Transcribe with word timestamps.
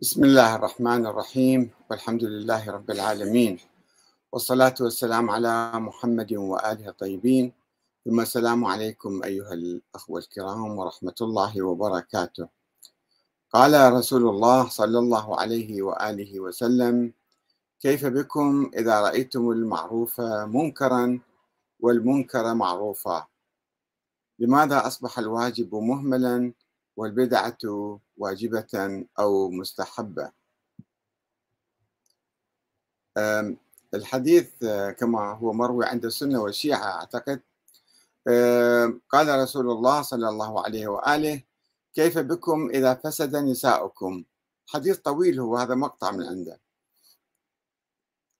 بسم 0.00 0.24
الله 0.24 0.54
الرحمن 0.56 1.06
الرحيم. 1.06 1.70
والحمد 1.90 2.24
لله 2.24 2.70
رب 2.70 2.90
العالمين. 2.90 3.58
والصلاة 4.32 4.74
والسلام 4.80 5.30
على 5.30 5.72
محمد 5.74 6.32
وآله 6.32 6.88
الطيبين. 6.88 7.52
ثم 8.04 8.20
السلام 8.20 8.64
عليكم 8.64 9.22
أيها 9.24 9.52
الأخوة 9.52 10.18
الكرام 10.18 10.78
ورحمة 10.78 11.14
الله 11.20 11.62
وبركاته. 11.62 12.48
قال 13.52 13.92
رسول 13.92 14.28
الله 14.28 14.68
صلى 14.68 14.98
الله 14.98 15.40
عليه 15.40 15.82
وآله 15.82 16.40
وسلم 16.40 17.12
كيف 17.80 18.06
بكم 18.06 18.70
إذا 18.74 19.00
رأيتم 19.00 19.50
المعروف 19.50 20.20
منكرا 20.48 21.20
والمنكر 21.80 22.54
معروفا؟ 22.54 23.26
لماذا 24.38 24.86
أصبح 24.86 25.18
الواجب 25.18 25.74
مهملا 25.74 26.52
والبدعة 26.96 27.58
واجبة 28.16 29.04
أو 29.18 29.50
مستحبة. 29.50 30.32
الحديث 33.94 34.64
كما 34.98 35.32
هو 35.32 35.52
مروي 35.52 35.86
عند 35.86 36.04
السنة 36.04 36.40
والشيعة 36.40 36.84
أعتقد 36.84 37.40
قال 39.08 39.42
رسول 39.42 39.70
الله 39.70 40.02
صلى 40.02 40.28
الله 40.28 40.64
عليه 40.64 40.88
وآله 40.88 41.42
كيف 41.94 42.18
بكم 42.18 42.70
إذا 42.70 42.94
فسد 42.94 43.36
نساؤكم؟ 43.36 44.24
حديث 44.66 44.98
طويل 44.98 45.40
هو 45.40 45.56
هذا 45.56 45.74
مقطع 45.74 46.10
من 46.10 46.26
عنده. 46.26 46.60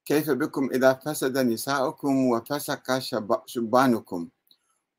كيف 0.05 0.29
بكم 0.29 0.69
إذا 0.73 0.93
فسد 0.93 1.37
نساؤكم 1.37 2.27
وفسق 2.27 2.99
شبانكم؟ 3.45 4.29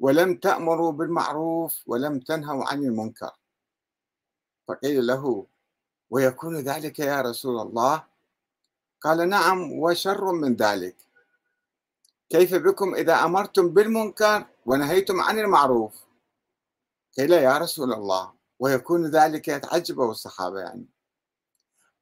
ولم 0.01 0.35
تأمروا 0.37 0.93
بالمعروف 0.93 1.83
ولم 1.87 2.21
تنهوا 2.21 2.65
عن 2.65 2.85
المنكر. 2.85 3.31
فقيل 4.69 5.07
له 5.07 5.47
ويكون 6.11 6.57
ذلك 6.57 6.99
يا 6.99 7.21
رسول 7.21 7.61
الله؟ 7.61 8.05
قال 9.01 9.29
نعم 9.29 9.73
وشر 9.73 10.33
من 10.33 10.57
ذلك. 10.57 10.97
كيف 12.31 12.55
بكم 12.55 12.95
إذا 12.95 13.25
أمرتم 13.25 13.69
بالمنكر 13.69 14.47
ونهيتم 14.67 15.21
عن 15.21 15.39
المعروف؟ 15.39 16.05
قيل 17.17 17.33
يا 17.33 17.59
رسول 17.59 17.93
الله 17.93 18.33
ويكون 18.59 19.07
ذلك 19.07 19.49
يتعجبه 19.49 20.11
الصحابة 20.11 20.61
يعني. 20.61 20.87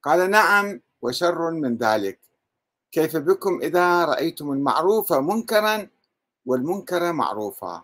قال 0.03 0.31
نعم 0.31 0.81
وشر 1.01 1.51
من 1.51 1.77
ذلك. 1.77 2.19
كيف 2.91 3.17
بكم 3.17 3.61
إذا 3.61 4.05
رأيتم 4.05 4.51
المعروف 4.51 5.13
منكرا 5.13 5.89
والمنكر 6.45 7.13
معروفا? 7.13 7.83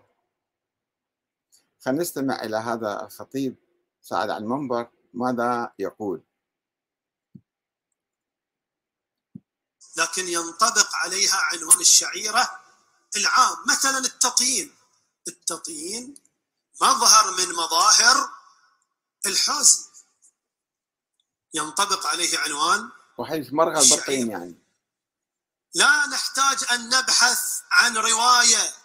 خلينا 1.80 2.00
نستمع 2.00 2.42
إلى 2.42 2.56
هذا 2.56 3.02
الخطيب. 3.04 3.56
صعد 4.02 4.30
على 4.30 4.44
المنبر 4.44 4.90
ماذا 5.14 5.74
يقول؟ 5.78 6.22
لكن 9.96 10.28
ينطبق 10.28 10.94
عليها 10.94 11.36
عنوان 11.36 11.80
الشعيرة 11.80 12.60
العام 13.16 13.56
مثلا 13.68 13.98
التطيين 13.98 14.74
التطيين 15.28 16.14
مظهر 16.80 17.36
من 17.36 17.54
مظاهر 17.54 18.30
الحزن 19.26 19.90
ينطبق 21.54 22.06
عليه 22.06 22.38
عنوان 22.38 22.90
وحيث 23.18 23.52
مرغى 23.52 23.80
البطين 23.82 24.30
يعني. 24.30 24.58
لا 25.74 26.06
نحتاج 26.06 26.64
أن 26.70 26.88
نبحث 26.88 27.62
عن 27.70 27.96
رواية. 27.96 28.79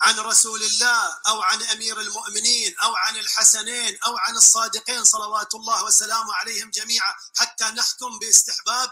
عن 0.00 0.18
رسول 0.18 0.62
الله 0.62 1.18
أو 1.28 1.42
عن 1.42 1.62
أمير 1.62 2.00
المؤمنين 2.00 2.78
أو 2.78 2.96
عن 2.96 3.16
الحسنين 3.16 3.98
أو 4.06 4.16
عن 4.16 4.36
الصادقين 4.36 5.04
صلوات 5.04 5.54
الله 5.54 5.84
وسلامه 5.84 6.34
عليهم 6.34 6.70
جميعا 6.70 7.14
حتى 7.36 7.64
نحكم 7.64 8.18
باستحباب 8.18 8.90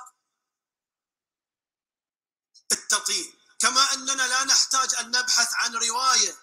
التطيب. 2.72 3.34
كما 3.58 3.80
أننا 3.94 4.28
لا 4.28 4.44
نحتاج 4.44 4.94
أن 5.00 5.09
نبحث 5.09 5.54
عن 5.54 5.75
رواية 5.75 6.34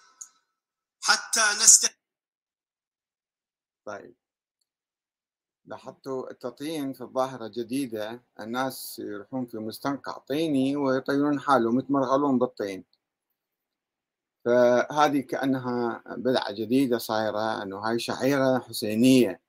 حتى 1.01 1.53
نست 1.63 1.95
طيب. 3.85 4.15
لاحظتوا 5.65 6.31
التطين 6.31 6.93
في 6.93 7.01
الظاهرة 7.01 7.47
جديدة. 7.47 8.23
الناس 8.39 8.99
يروحون 8.99 9.45
في 9.45 9.57
مستنقع 9.57 10.17
طيني 10.17 10.75
ويطيرون 10.75 11.39
حالهم 11.39 11.79
يتمرغلون 11.79 12.39
بالطين. 12.39 12.90
فهذه 14.45 15.19
كأنها 15.21 16.03
بدعة 16.17 16.51
جديدة 16.51 16.97
صايرة 16.97 17.63
أنه 17.63 17.77
هاي 17.79 17.99
شعيرة 17.99 18.59
حسينية. 18.59 19.41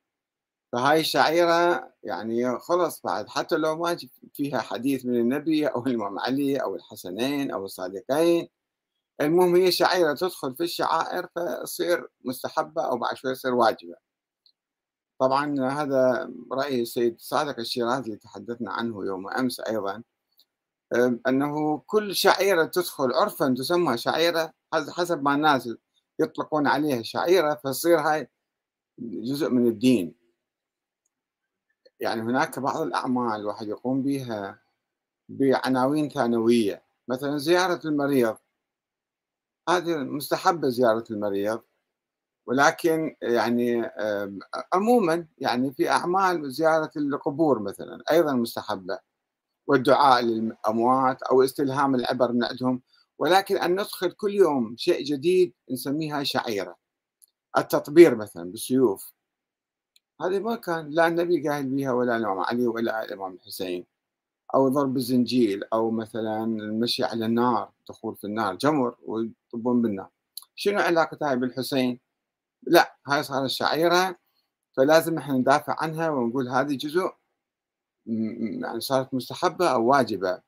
فهاي 0.73 1.01
الشعيرة 1.01 1.93
يعني 2.03 2.59
خلص 2.59 3.01
بعد 3.05 3.29
حتى 3.29 3.57
لو 3.57 3.77
ما 3.77 3.97
فيها 4.35 4.61
حديث 4.61 5.07
من 5.07 5.17
النبي 5.17 5.67
أو 5.67 5.87
الإمام 5.87 6.19
علي 6.19 6.57
أو 6.63 6.77
الحسنين 6.77 7.51
أو 7.51 7.65
الصادقين 7.65 8.49
المهم 9.21 9.57
هي 9.57 9.73
شعيرة 9.73 10.13
تدخل 10.15 10.57
في 10.57 10.65
الشعائر 10.65 11.29
فتصير 11.37 12.09
مستحبة 12.25 12.83
أو 12.83 12.99
بعد 12.99 13.17
شوي 13.17 13.35
تصير 13.35 13.55
واجبة. 13.55 13.95
طبعا 15.21 15.71
هذا 15.71 16.31
رأي 16.53 16.83
السيد 16.83 17.21
صادق 17.21 17.59
الشيرازي 17.61 18.17
تحدثنا 18.17 18.73
عنه 18.73 19.07
يوم 19.07 19.31
أمس 19.31 19.61
أيضا 19.61 20.03
أنه 21.29 21.79
كل 21.87 22.15
شعيرة 22.17 22.65
تدخل 22.65 23.13
عرفا 23.13 23.55
تسمى 23.59 23.99
شعيرة 23.99 24.53
حسب 24.75 25.23
ما 25.23 25.35
الناس 25.35 25.69
يطلقون 26.21 26.67
عليها 26.67 27.03
شعيرة 27.03 27.55
فتصير 27.55 27.99
هاي 28.01 28.31
جزء 28.99 29.51
من 29.51 29.67
الدين. 29.67 30.15
يعني 32.01 32.23
هناك 32.23 32.59
بعض 32.59 32.81
الأعمال 32.81 33.41
الواحد 33.41 33.69
يقوم 33.69 34.03
بها 34.03 34.63
بعناوين 35.29 36.09
ثانوية. 36.09 36.85
مثلا 37.09 37.39
زيارة 37.39 37.81
المريض. 37.85 38.37
هذه 39.69 39.97
مستحبة 39.97 40.69
زيارة 40.69 41.05
المريض 41.11 41.63
ولكن 42.47 43.17
يعني 43.23 43.91
عموما 44.73 45.27
يعني 45.39 45.73
في 45.73 45.91
أعمال 45.91 46.53
زيارة 46.53 46.91
القبور 46.97 47.59
مثلا 47.59 48.03
أيضا 48.11 48.33
مستحبة. 48.33 48.99
والدعاء 49.67 50.23
للأموات 50.23 51.23
أو 51.23 51.43
استلهام 51.43 51.95
العبر 51.95 52.33
من 52.33 52.45
عندهم. 52.45 52.83
ولكن 53.19 53.57
أن 53.57 53.73
ندخل 53.73 54.13
كل 54.13 54.35
يوم 54.35 54.77
شيء 54.77 55.05
جديد 55.05 55.55
نسميها 55.71 56.23
شعيرة. 56.23 56.77
التطبير 57.59 58.15
مثلا 58.17 58.51
بالسيوف. 58.51 59.13
هذه 60.21 60.39
ما 60.39 60.57
كان 60.57 60.91
لا 60.91 61.07
النبي 61.07 61.49
قايل 61.49 61.67
بها 61.67 61.93
ولا 61.93 62.17
الإمام 62.17 62.41
علي 62.41 62.67
ولا 62.67 63.05
الإمام 63.05 63.33
الحسين. 63.35 63.87
أو 64.55 64.69
ضرب 64.69 64.97
الزنجيل 64.97 65.65
أو 65.65 65.91
مثلا 65.91 66.45
المشي 66.45 67.05
على 67.05 67.27
النار 67.27 67.73
دخول 67.89 68.17
في 68.17 68.25
النار 68.25 68.55
جمر 68.55 68.97
ويطبون 69.05 69.83
بالنار. 69.83 70.09
شنو 70.55 70.81
علاقة 70.81 71.19
هاي 71.31 71.37
بالحسين؟ 71.37 72.01
لا 72.63 72.97
هاي 73.07 73.23
صارت 73.23 73.51
شعيرة 73.51 74.17
فلازم 74.77 75.19
إحنا 75.19 75.35
ندافع 75.35 75.77
عنها 75.79 76.11
ونقول 76.11 76.49
هذه 76.49 76.77
جزء 76.77 77.11
يعني 78.07 78.81
صارت 78.81 79.15
مستحبة 79.15 79.69
أو 79.69 79.87
واجبة. 79.87 80.43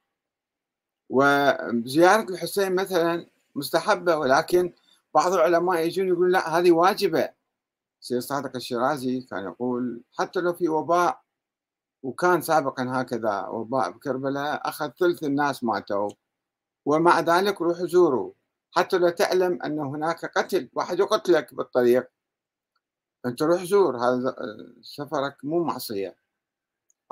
وزيارة 1.11 2.31
الحسين 2.31 2.75
مثلا 2.75 3.27
مستحبة 3.55 4.17
ولكن 4.17 4.73
بعض 5.15 5.33
العلماء 5.33 5.87
يجون 5.87 6.09
يقول 6.09 6.33
لا 6.33 6.59
هذه 6.59 6.73
واجبة. 6.73 7.31
سيد 8.01 8.19
صادق 8.19 8.57
الشيرازي 8.57 9.21
كان 9.21 9.45
يقول 9.45 10.03
حتى 10.19 10.41
لو 10.41 10.53
في 10.53 10.69
وباء 10.69 11.21
وكان 12.03 12.43
سابقا 12.43 12.85
هكذا 12.89 13.47
وباء 13.47 13.91
بكربلاء 13.91 14.69
أخذ 14.69 14.91
ثلث 14.91 15.25
الناس 15.25 15.65
ماتوا. 15.65 16.11
ومع 16.87 17.21
ذلك 17.21 17.61
روح 17.61 17.79
زوروا. 17.79 18.33
حتى 18.71 18.99
لو 18.99 19.09
تعلم 19.09 19.63
أن 19.63 19.79
هناك 19.79 20.25
قتل 20.39 20.69
واحد 20.73 20.99
يقتلك 20.99 21.55
بالطريق 21.55 22.11
أنت 23.27 23.43
روح 23.43 23.65
زور. 23.65 23.97
هذا 23.97 24.37
سفرك 24.83 25.37
مو 25.45 25.65
معصية. 25.65 26.17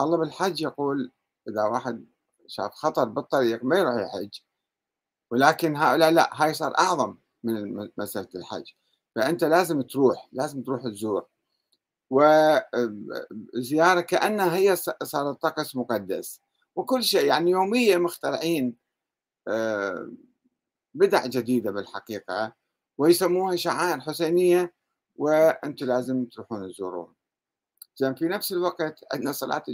الله 0.00 0.18
بالحج 0.18 0.62
يقول 0.62 1.12
إذا 1.48 1.62
واحد 1.62 2.06
شاف 2.46 2.72
خطر 2.74 3.04
بالطريق 3.04 3.64
ما 3.64 3.78
يروح 3.78 3.94
يحج. 3.94 4.30
ولكن 5.30 5.76
هؤلاء 5.76 6.10
لا 6.10 6.30
هاي 6.42 6.54
صار 6.54 6.78
أعظم 6.78 7.16
من 7.42 7.88
مسألة 7.98 8.28
الحج. 8.34 8.64
فأنت 9.14 9.44
لازم 9.44 9.82
تروح 9.82 10.28
لازم 10.32 10.62
تروح 10.62 10.82
تزور. 10.82 11.26
وزيارة 12.10 14.00
كأنها 14.00 14.56
هي 14.56 14.76
صارت 15.02 15.42
طقس 15.42 15.76
مقدس. 15.76 16.40
وكل 16.74 17.04
شيء 17.04 17.26
يعني 17.26 17.50
يوميا 17.50 17.98
مخترعين 17.98 18.76
بدع 20.94 21.26
جديدة 21.26 21.70
بالحقيقة. 21.70 22.52
ويسموها 22.98 23.56
شعائر 23.56 24.00
حسينية 24.00 24.74
وأنتم 25.16 25.86
لازم 25.86 26.24
تروحون 26.24 26.72
تزورون. 26.72 27.14
زين 27.96 28.14
في 28.14 28.24
نفس 28.24 28.52
الوقت 28.52 29.04
عندنا 29.12 29.32
صلاة 29.32 29.64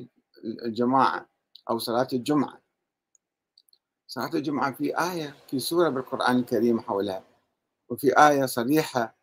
الجماعة. 0.64 1.28
أو 1.70 1.78
صلاة 1.78 2.08
الجمعة. 2.12 2.60
صلاة 4.06 4.30
الجمعة 4.34 4.72
في 4.72 4.98
آية 4.98 5.36
في 5.50 5.58
سورة 5.58 5.88
بالقرآن 5.88 6.38
الكريم 6.38 6.80
حولها 6.80 7.24
وفي 7.88 8.18
آية 8.18 8.46
صريحة 8.46 9.18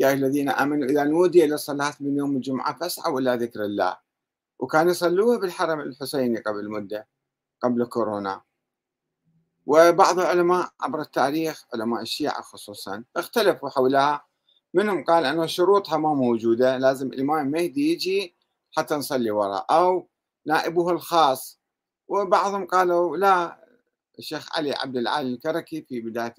يا 0.00 0.08
أيها 0.08 0.14
الذين 0.14 0.48
آمنوا 0.48 0.88
إذا 0.88 1.04
نودي 1.04 1.44
إلى 1.44 1.54
الصلاة 1.54 1.94
من 2.00 2.16
يوم 2.16 2.36
الجمعة 2.36 2.78
فاسعوا 2.78 3.20
إلى 3.20 3.34
ذكر 3.34 3.64
الله. 3.64 3.96
وكانوا 4.58 4.90
يصلوها 4.90 5.38
بالحرم 5.38 5.80
الحسيني 5.80 6.38
قبل 6.38 6.70
مدة 6.70 7.08
قبل 7.62 7.86
كورونا. 7.86 8.42
وبعض 9.66 10.18
العلماء 10.18 10.72
عبر 10.80 11.00
التاريخ 11.00 11.66
علماء 11.74 12.02
الشيعة 12.02 12.42
خصوصا 12.42 13.04
اختلفوا 13.16 13.68
حولها. 13.68 14.26
منهم 14.74 15.04
قال 15.04 15.24
أنه 15.24 15.46
شروطها 15.46 15.96
ما 15.98 16.14
موجودة 16.14 16.78
لازم 16.78 17.06
الإمام 17.06 17.46
المهدي 17.46 17.92
يجي 17.92 18.36
حتى 18.76 18.94
نصلي 18.94 19.30
وراء 19.30 19.66
أو 19.70 20.08
نائبه 20.46 20.90
الخاص 20.90 21.60
وبعضهم 22.08 22.66
قالوا 22.66 23.16
لا 23.16 23.64
الشيخ 24.18 24.56
علي 24.58 24.72
عبد 24.72 24.96
العالي 24.96 25.34
الكركي 25.34 25.82
في 25.82 26.00
بداية 26.00 26.34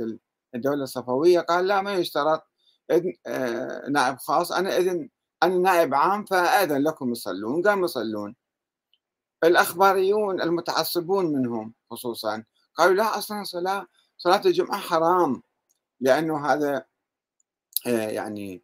الدولة 0.56 0.84
الصفوية 0.84 1.40
قال 1.40 1.68
لا 1.68 1.82
ما 1.82 1.94
يشترط. 1.94 2.48
إذن 2.92 3.14
آه، 3.28 3.90
نائب 3.90 4.18
خاص. 4.18 4.52
أنا 4.52 4.78
إذن 4.78 5.10
أنا 5.44 5.58
نائب 5.58 5.94
عام 5.94 6.26
فأذن 6.26 6.84
لكم 6.84 7.12
يصلون. 7.12 7.62
قاموا 7.68 7.86
يصلون. 7.86 8.36
الأخباريون 9.44 10.42
المتعصبون 10.42 11.26
منهم 11.26 11.74
خصوصا 11.92 12.44
قالوا 12.76 12.96
لا 12.96 13.18
أصلا 13.18 13.44
صلاة 13.44 13.88
صلاة 14.18 14.42
الجمعة 14.46 14.80
حرام 14.80 15.44
لأنه 16.00 16.46
هذا 16.48 16.86
آه، 17.88 18.10
يعني 18.10 18.64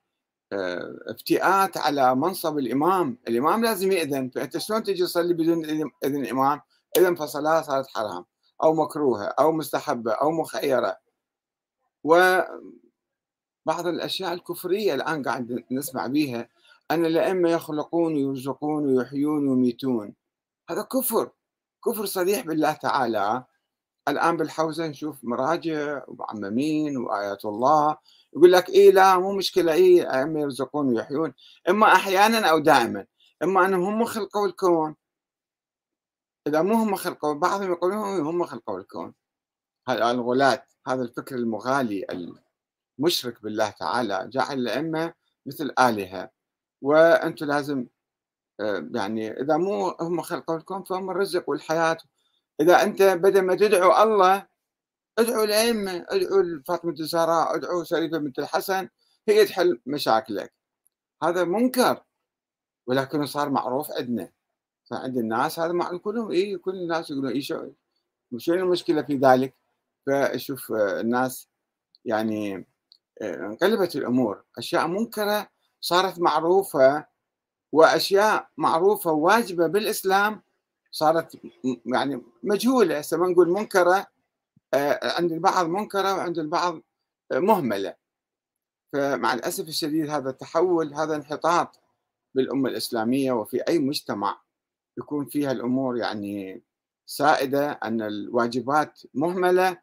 آه، 0.54 0.95
افتئات 1.07 1.77
على 1.77 2.15
منصب 2.15 2.57
الإمام. 2.57 3.18
الإمام 3.27 3.63
لازم 3.63 3.92
يأذن. 3.92 4.30
فأنت 4.30 4.57
شلون 4.57 4.83
تجي 4.83 5.04
تصلي 5.04 5.33
بدون 5.33 5.65
إذن 6.04 6.25
الإمام 6.25 6.62
إذن 6.98 7.16
فصلاة 7.16 7.62
صارت 7.62 7.88
حرام 7.88 8.26
أو 8.64 8.74
مكروهة 8.74 9.24
أو 9.26 9.52
مستحبة 9.52 10.12
أو 10.12 10.32
مخيرة. 10.32 10.98
وبعض 12.04 12.48
الأشياء 13.68 14.34
الكفرية 14.34 14.94
الآن 14.94 15.24
قاعد 15.24 15.64
نسمع 15.72 16.08
بها 16.08 16.50
أن 16.92 17.06
الأئمة 17.06 17.50
يخلقون 17.50 18.14
ويرزقون 18.14 18.86
ويحيون 18.86 19.48
ويميتون. 19.48 20.14
هذا 20.70 20.82
كفر 20.82 21.30
كفر 21.86 22.06
صريح 22.06 22.46
بالله 22.46 22.74
تعالى. 22.74 23.44
الآن 24.08 24.38
بالحوزة 24.38 24.88
نشوف 24.88 25.24
مراجع 25.24 26.04
ومعممين 26.08 26.98
وآيات 26.98 27.46
الله 27.46 27.98
يقول 28.34 28.52
لك 28.52 28.70
إيه 28.70 28.92
لا 28.92 29.18
مو 29.20 29.32
مشكلة 29.34 29.74
إيه 29.74 30.20
أئمة 30.20 30.40
يرزقون 30.40 30.88
ويحيون. 30.88 31.34
إما 31.70 31.96
أحيانا 31.96 32.48
أو 32.48 32.60
دائما. 32.60 33.06
إما 33.44 33.66
أنهم 33.66 33.84
هم 33.84 34.06
خلقوا 34.06 34.48
الكون. 34.48 34.96
إذا 36.48 36.62
مو 36.62 36.74
هم 36.74 36.96
خلقوا 36.96 37.34
بعضهم 37.34 37.72
يقولون 37.72 38.22
هم 38.22 38.46
خلقوا 38.46 38.80
الكون. 38.80 39.14
الغلاة 39.90 40.66
هذا 40.88 41.02
الفكر 41.02 41.36
المغالي 41.36 42.06
المشرك 43.00 43.44
بالله 43.44 43.70
تعالى 43.70 44.30
جعل 44.34 44.60
الأئمة 44.60 45.14
مثل 45.46 45.74
آلهة. 45.80 46.30
وأنتم 46.82 47.46
لازم 47.46 47.88
آه، 48.60 48.90
يعني 48.96 49.32
إذا 49.32 49.58
مو 49.58 49.90
هم 49.90 50.22
خلقوا 50.22 50.58
الكون 50.58 50.84
فهم 50.84 51.10
الرزق 51.12 51.50
والحياة. 51.50 51.98
إذا 52.62 52.84
أنت 52.84 53.04
بدل 53.04 53.42
ما 53.42 53.56
تدعو 53.56 54.04
الله 54.04 54.48
ادعو 55.20 55.44
الأئمة 55.44 56.06
ادعو 56.10 56.62
فاطمة 56.68 56.96
الزهراء 57.00 57.56
ادعو 57.56 57.84
شريفة 57.84 58.18
بنت 58.18 58.40
الحسن 58.40 58.90
هي 59.30 59.46
تحل 59.46 59.82
مشاكلك. 59.86 60.54
هذا 61.24 61.44
منكر 61.44 62.04
ولكنه 62.88 63.26
صار 63.26 63.50
معروف 63.50 63.92
عندنا. 63.92 64.32
فعند 64.92 65.18
الناس 65.18 65.60
هذا 65.60 65.72
مع 65.72 65.98
كلهم 65.98 66.32
اي 66.32 66.58
كل 66.58 66.76
الناس 66.76 67.12
يقولون 67.12 67.32
اي 67.32 67.42
شو 67.42 67.68
شنو 68.38 68.56
المشكلة 68.56 69.02
في 69.02 69.16
ذلك؟ 69.16 69.54
فشوف 70.08 70.72
الناس 70.72 71.48
يعني 72.06 72.68
آه، 73.22 73.36
انقلبت 73.36 73.96
الأمور. 73.96 74.44
أشياء 74.58 74.88
منكرة 74.88 75.50
صارت 75.82 76.20
معروفة 76.20 77.06
وأشياء 77.72 78.50
معروفة 78.58 79.12
واجبة 79.12 79.68
بالإسلام 79.68 80.42
صارت 80.92 81.40
يعني 81.86 82.22
مجهولة. 82.44 83.00
هسه 83.00 83.18
ما 83.18 83.28
نقول 83.28 83.50
منكرة 83.50 84.08
آه، 84.74 85.00
عند 85.18 85.32
البعض 85.32 85.66
منكرة 85.68 86.16
وعند 86.16 86.40
البعض 86.40 86.82
مهملة. 87.34 87.96
فمع 88.94 89.34
الأسف 89.34 89.68
الشديد 89.68 90.10
هذا 90.10 90.30
التحول 90.30 90.94
هذا 90.94 91.16
انحطاط 91.16 91.80
بالأمة 92.36 92.70
الإسلامية 92.70 93.32
وفي 93.32 93.62
أي 93.62 93.80
مجتمع 93.80 94.41
يكون 94.98 95.26
فيها 95.26 95.52
الأمور 95.52 95.98
يعني 95.98 96.64
سائدة 97.06 97.72
أن 97.72 98.02
الواجبات 98.02 99.02
مهملة 99.14 99.78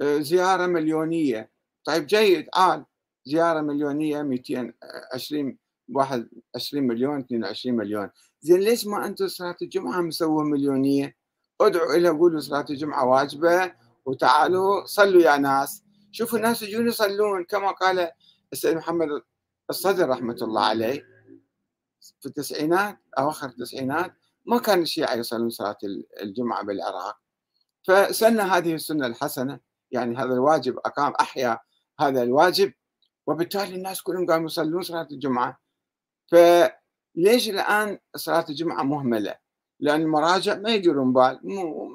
آه، 0.00 0.18
زيارة 0.18 0.66
مليونية. 0.66 1.50
طيب 1.84 2.06
جيد. 2.06 2.48
عال 2.54 2.84
زيارة 3.24 3.60
مليونية 3.60 4.22
220 4.22 5.58
21 5.88 6.86
مليون 6.86 7.20
22 7.20 7.76
مليون. 7.76 8.10
زين 8.40 8.60
ليش 8.60 8.86
ما 8.86 9.06
أنتم 9.06 9.28
صلاة 9.28 9.56
الجمعة 9.62 10.00
مسووا 10.00 10.44
مليونية؟ 10.44 11.16
ادعوا 11.60 11.94
إلى 11.94 12.08
قولوا 12.08 12.40
صلاة 12.40 12.66
الجمعة 12.70 13.06
واجبة 13.06 13.72
وتعالوا 14.06 14.86
صلوا 14.86 15.22
يا 15.22 15.36
ناس. 15.36 15.82
شوفوا 16.12 16.38
الناس 16.38 16.62
يجون 16.62 16.88
يصلون 16.88 17.44
كما 17.44 17.70
قال 17.70 18.10
السيد 18.52 18.76
محمد 18.76 19.08
الصدر 19.70 20.08
رحمة 20.08 20.36
الله 20.42 20.64
عليه 20.64 21.06
في 22.20 22.26
التسعينات 22.26 22.98
أواخر 23.18 23.48
التسعينات. 23.48 24.14
ما 24.46 24.58
كان 24.58 24.82
الشيعة 24.82 25.14
يصلون 25.14 25.50
صلاة 25.50 25.76
الجمعة 26.22 26.64
بالعراق. 26.64 27.16
فسن 27.86 28.40
هذه 28.40 28.74
السنة 28.74 29.06
الحسنة 29.06 29.60
يعني 29.90 30.16
هذا 30.16 30.34
الواجب 30.34 30.78
أقام 30.78 31.12
أحيا 31.20 31.58
هذا 32.00 32.22
الواجب 32.22 32.72
وبالتالي 33.26 33.74
الناس 33.74 34.02
كلهم 34.02 34.26
قاموا 34.26 34.46
يصلون 34.46 34.82
صلاة 34.82 35.08
الجمعة. 35.10 35.60
فليش 36.32 37.48
الآن 37.48 37.98
صلاة 38.16 38.46
الجمعة 38.48 38.82
مهملة؟ 38.82 39.36
لأن 39.80 40.00
المراجع 40.02 40.54
ما 40.54 40.70
يديرون 40.74 41.12
بال 41.12 41.40
مو 41.42 41.88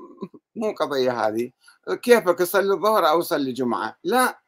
مو 0.55 0.71
قضية 0.71 1.27
هذه. 1.27 1.51
كيفك 2.01 2.41
أصلي 2.41 2.73
الظهر 2.73 3.09
أو 3.09 3.19
أصلي 3.19 3.51
جمعة؟ 3.51 3.97
لا. 4.03 4.41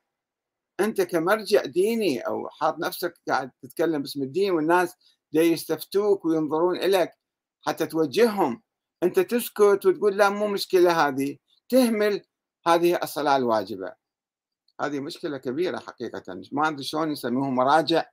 أنت 0.80 1.02
كمرجع 1.02 1.66
ديني 1.66 2.20
أو 2.20 2.50
حاط 2.50 2.80
نفسك 2.80 3.14
قاعد 3.28 3.52
تتكلم 3.62 4.02
باسم 4.02 4.24
الدين 4.24 4.52
والناس 4.52 4.96
يستفتوك 5.34 6.26
وينظرون 6.26 6.78
إليك 6.78 7.12
حتى 7.62 7.86
توجههم. 7.86 8.62
أنت 9.04 9.20
تسكت 9.20 9.86
وتقول 9.86 10.18
لا 10.18 10.30
مو 10.30 10.48
مشكلة 10.48 11.08
هذه. 11.08 11.38
تهمل 11.70 12.22
هذه 12.68 13.00
الصلاة 13.04 13.38
الواجبة. 13.38 13.94
هذه 14.82 15.00
مشكلة 15.00 15.38
كبيرة 15.38 15.80
حقيقة. 15.80 16.42
ما 16.52 16.68
أدري 16.68 16.84
شلون 16.84 17.12
يسموهم 17.12 17.56
مراجع 17.56 18.06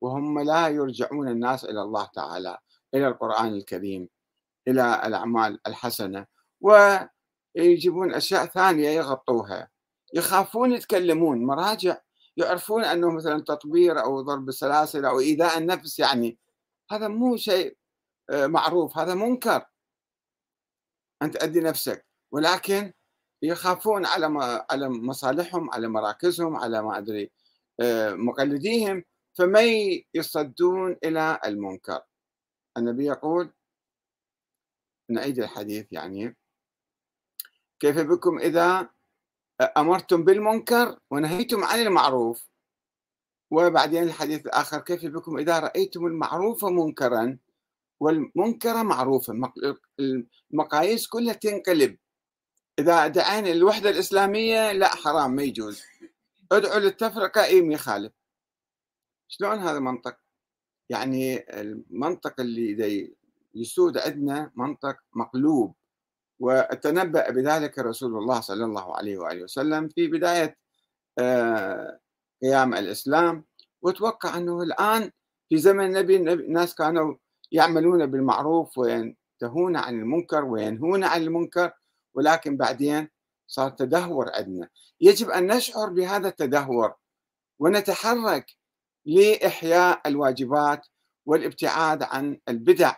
وهم 0.00 0.38
لا 0.38 0.68
يرجعون 0.68 1.28
الناس 1.28 1.64
إلى 1.64 1.82
الله 1.82 2.04
تعالى 2.14 2.58
إلى 2.94 3.08
القرآن 3.08 3.54
الكريم 3.54 4.08
إلى 4.68 5.02
الأعمال 5.06 5.60
الحسنة. 5.66 6.26
ويجيبون 6.60 8.14
أشياء 8.14 8.46
ثانية 8.46 8.88
يغطوها. 8.88 9.68
يخافون 10.14 10.72
يتكلمون. 10.72 11.44
مراجع 11.44 11.96
يعرفون 12.36 12.84
أنه 12.84 13.10
مثلا 13.10 13.42
تطبير 13.42 14.02
أو 14.02 14.20
ضرب 14.20 14.48
السلاسل 14.48 15.04
أو 15.04 15.20
إيذاء 15.20 15.58
النفس 15.58 15.98
يعني. 15.98 16.38
هذا 16.90 17.08
مو 17.08 17.36
شيء 17.36 17.76
معروف. 18.30 18.98
هذا 18.98 19.14
منكر. 19.14 19.64
أن 21.22 21.30
تأدي 21.30 21.60
نفسك. 21.60 22.06
ولكن 22.32 22.92
يخافون 23.42 24.06
على 24.06 24.26
على 24.70 24.88
مصالحهم 24.88 25.70
على 25.70 25.88
مراكزهم 25.88 26.56
على 26.56 26.82
ما 26.82 26.98
أدري 26.98 27.30
آه، 27.80 28.14
مقلديهم 28.14 29.04
فما 29.38 29.60
يصدون 30.14 30.96
إلى 31.04 31.38
المنكر؟ 31.44 32.00
النبي 32.76 33.06
يقول 33.06 33.52
نعيد 35.10 35.38
الحديث 35.38 35.86
يعني 35.92 36.36
كيف 37.80 37.98
بكم 37.98 38.38
إذا 38.38 38.88
أمرتم 39.76 40.24
بالمنكر 40.24 40.98
ونهيتم 41.10 41.64
عن 41.64 41.78
المعروف؟ 41.78 42.48
وبعدين 43.50 44.02
الحديث 44.02 44.46
الآخر 44.46 44.80
كيف 44.80 45.06
بكم 45.06 45.38
إذا 45.38 45.58
رأيتم 45.58 46.06
المعروف 46.06 46.64
منكرا؟ 46.64 47.38
والمنكرة 48.00 48.82
معروفة. 48.82 49.52
المقاييس 50.52 51.06
كلها 51.06 51.34
تنقلب. 51.34 51.98
إذا 52.78 53.06
دعينا 53.06 53.52
الوحدة 53.52 53.90
الإسلامية 53.90 54.72
لا 54.72 54.88
حرام 54.88 55.34
ما 55.34 55.42
يجوز. 55.42 55.82
ادعوا 56.52 56.80
للتفرقة 56.80 57.44
إيه 57.44 57.72
يخالف. 57.72 58.12
شلون 59.28 59.58
هذا 59.58 59.78
منطق؟ 59.78 60.16
يعني 60.88 61.38
المنطق 61.60 62.40
اللي 62.40 63.16
يسود 63.54 63.98
عندنا 63.98 64.52
منطق 64.56 64.96
مقلوب. 65.14 65.74
وتنبأ 66.38 67.30
بذلك 67.30 67.78
رسول 67.78 68.18
الله 68.18 68.40
صلى 68.40 68.64
الله 68.64 68.96
عليه 68.96 69.18
وآله 69.18 69.42
وسلم 69.42 69.88
في 69.88 70.08
بداية 70.08 70.56
آه، 71.18 72.00
قيام 72.42 72.74
الإسلام. 72.74 73.44
وتوقع 73.82 74.36
أنه 74.36 74.62
الآن 74.62 75.10
في 75.48 75.58
زمن 75.58 75.84
النبي 75.84 76.16
الناس 76.16 76.74
كانوا 76.74 77.14
يعملون 77.52 78.06
بالمعروف 78.06 78.78
وينتهون 78.78 79.76
عن 79.76 80.00
المنكر 80.00 80.44
وينهون 80.44 81.04
عن 81.04 81.22
المنكر 81.22 81.72
ولكن 82.14 82.56
بعدين 82.56 83.08
صار 83.46 83.70
تدهور 83.70 84.30
عندنا. 84.34 84.68
يجب 85.00 85.30
أن 85.30 85.46
نشعر 85.46 85.88
بهذا 85.90 86.28
التدهور 86.28 86.94
ونتحرك 87.58 88.46
لإحياء 89.06 90.00
الواجبات 90.06 90.86
والابتعاد 91.26 92.02
عن 92.02 92.38
البدع 92.48 92.94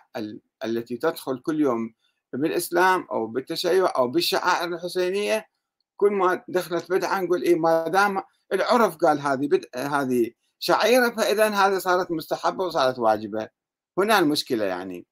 التي 0.64 0.96
تدخل 0.96 1.38
كل 1.38 1.60
يوم 1.60 1.94
بالإسلام 2.32 3.06
أو 3.12 3.26
بالتشيع 3.26 3.92
أو 3.96 4.08
بالشعائر 4.08 4.74
الحسينية. 4.74 5.46
كل 5.96 6.12
ما 6.12 6.44
دخلت 6.48 6.90
بدعة 6.92 7.20
نقول 7.20 7.42
إيه 7.42 7.56
ما 7.56 7.88
دام 7.88 8.22
العرف 8.52 8.96
قال 8.96 9.20
هذه 9.20 9.48
بدء 9.48 9.68
هذه 9.76 10.30
شعيرة 10.58 11.10
فإذا 11.10 11.48
هذه 11.48 11.78
صارت 11.78 12.10
مستحبة 12.10 12.64
وصارت 12.64 12.98
واجبة. 12.98 13.48
هنا 13.98 14.18
المشكلة 14.18 14.64
يعني 14.64 15.06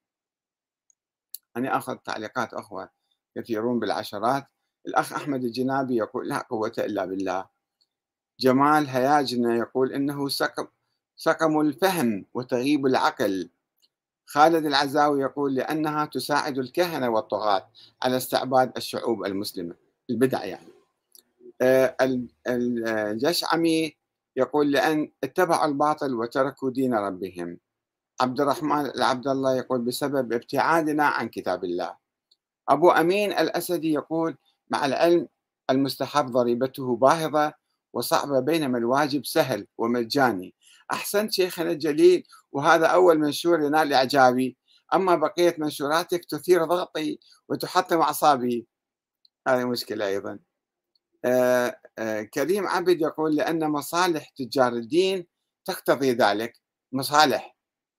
أنا 1.57 1.77
أخذ 1.77 1.97
تعليقات 1.97 2.55
أخوة 2.55 2.91
كثيرون 3.37 3.79
بالعشرات 3.79 4.47
الأخ 4.87 5.13
أحمد 5.13 5.45
الجنابي 5.45 5.97
يقول 5.97 6.29
لا 6.29 6.39
قوة 6.39 6.73
إلا 6.79 7.05
بالله. 7.05 7.47
جمال 8.41 8.87
هياجنا 8.89 9.57
يقول 9.57 9.93
إنه 9.93 10.29
سقم 10.29 10.67
سقم 11.17 11.61
الفهم 11.61 12.25
وتغيب 12.35 12.87
العقل. 12.87 13.51
خالد 14.27 14.67
العزاوي 14.67 15.21
يقول 15.21 15.55
لأنها 15.55 16.05
تساعد 16.05 16.59
الكهنة 16.59 17.09
والطغاة 17.09 17.69
على 18.03 18.17
استعباد 18.17 18.77
الشعوب 18.77 19.25
المسلمة 19.25 19.75
البدع 20.11 20.45
يعني. 20.45 20.73
آه، 21.63 21.97
الجشعمي 22.47 23.97
يقول 24.37 24.73
لأن 24.73 25.13
اتبعوا 25.25 25.67
الباطل 25.67 26.15
وتركوا 26.15 26.71
دين 26.71 26.95
ربهم. 26.95 27.59
عبد 28.21 28.41
الرحمن 28.41 28.87
العبد 28.87 29.29
الله 29.29 29.57
يقول 29.57 29.81
بسبب 29.81 30.33
ابتعادنا 30.33 31.07
عن 31.07 31.29
كتاب 31.29 31.65
الله. 31.65 31.97
أبو 32.69 32.91
أمين 32.91 33.33
الأسدي 33.33 33.93
يقول 33.93 34.37
مع 34.71 34.87
العلم 34.87 35.29
المستحب 35.71 36.27
ضريبته 36.27 36.97
باهظة 36.97 37.55
وصعبة 37.93 38.41
بينما 38.41 38.79
الواجب 38.79 39.27
سهل 39.27 39.67
ومجاني. 39.79 40.55
أحسنت 40.93 41.33
شيخنا 41.33 41.71
الجليل 41.71 42.27
وهذا 42.53 42.87
أول 42.87 43.19
منشور 43.19 43.61
ينال 43.61 43.93
إعجابي 43.93 44.57
أما 44.95 45.17
بقية 45.17 45.55
منشوراتك 45.59 46.25
تثير 46.25 46.65
ضغطي 46.65 47.19
وتحطم 47.49 48.01
أعصابي. 48.01 48.67
هذه 49.49 49.65
مشكلة 49.65 50.07
أيضا. 50.07 50.39
آه 51.25 51.81
آه 51.99 52.23
كريم 52.23 52.67
عبد 52.67 53.01
يقول 53.01 53.37
لأن 53.37 53.71
مصالح 53.71 54.29
تجار 54.29 54.73
الدين 54.73 55.27
تقتضي 55.65 56.13
ذلك. 56.13 56.61
مصالح. 56.93 57.56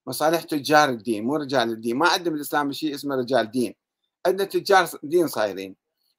مصالح 0.08 0.42
تجار 0.42 0.88
الدين 0.88 1.24
مو 1.24 1.36
رجال 1.36 1.70
الدين. 1.70 1.96
ما 1.98 2.08
عندنا 2.08 2.30
بالإسلام 2.30 2.72
شيء 2.72 2.94
اسمه 2.94 3.16
رجال 3.16 3.50
دين. 3.50 3.74
عندنا 4.26 4.48
تجار 4.48 4.88
دين 5.02 5.26
صايرين. 5.28 5.76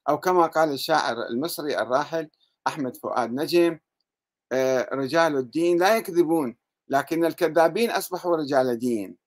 أو 0.09 0.19
كما 0.19 0.47
قال 0.47 0.71
الشاعر 0.71 1.27
المصري 1.27 1.77
الراحل 1.79 2.29
أحمد 2.67 2.97
فؤاد 2.97 3.31
نجم 3.33 3.79
آه 4.51 4.89
رجال 4.93 5.37
الدين 5.37 5.79
لا 5.79 5.97
يكذبون 5.97 6.57
لكن 6.87 7.25
الكذابين 7.25 7.91
أصبحوا 7.91 8.35
رجال 8.35 8.79
دين. 8.79 9.17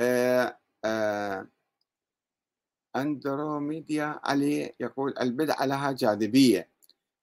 آه 0.00 0.58
آه 0.84 1.48
أندروميديا 2.96 4.20
علي 4.24 4.74
يقول 4.80 5.14
البدعة 5.20 5.64
لها 5.66 5.92
جاذبية 5.92 6.70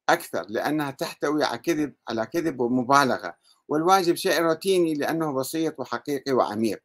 أكثر 0.09 0.45
لأنها 0.50 0.91
تحتوي 0.91 1.43
على 1.43 1.57
كذب 1.57 1.93
على 2.09 2.25
كذب 2.25 2.59
ومبالغة. 2.62 3.38
والواجب 3.67 4.15
شيء 4.15 4.41
روتيني 4.41 4.93
لأنه 4.93 5.33
بسيط 5.33 5.79
وحقيقي 5.79 6.31
وعميق. 6.31 6.79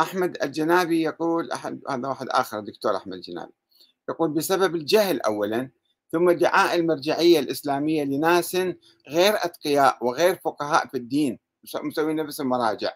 أحمد 0.00 0.42
الجنابي 0.42 1.02
يقول 1.02 1.50
أحد 1.50 1.80
هذا 1.90 2.08
واحد 2.08 2.28
آخر 2.28 2.58
الدكتور 2.58 2.96
أحمد 2.96 3.12
الجنابي 3.12 3.52
يقول 4.08 4.30
بسبب 4.30 4.74
الجهل 4.74 5.20
أولا 5.20 5.70
ثم 6.12 6.28
ادعاء 6.28 6.74
المرجعية 6.74 7.38
الإسلامية 7.38 8.04
لناس 8.04 8.54
غير 9.08 9.34
أتقياء 9.36 10.06
وغير 10.06 10.34
فقهاء 10.44 10.86
في 10.88 10.96
الدين 10.96 11.38
مسوين 11.82 12.16
نفس 12.16 12.40
المراجع 12.40 12.92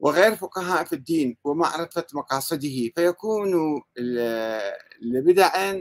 وغير 0.00 0.36
فقهاء 0.36 0.84
في 0.84 0.92
الدين 0.92 1.36
ومعرفة 1.44 2.06
مقاصده 2.14 2.90
فيكون 2.96 3.82
لبدع 5.02 5.72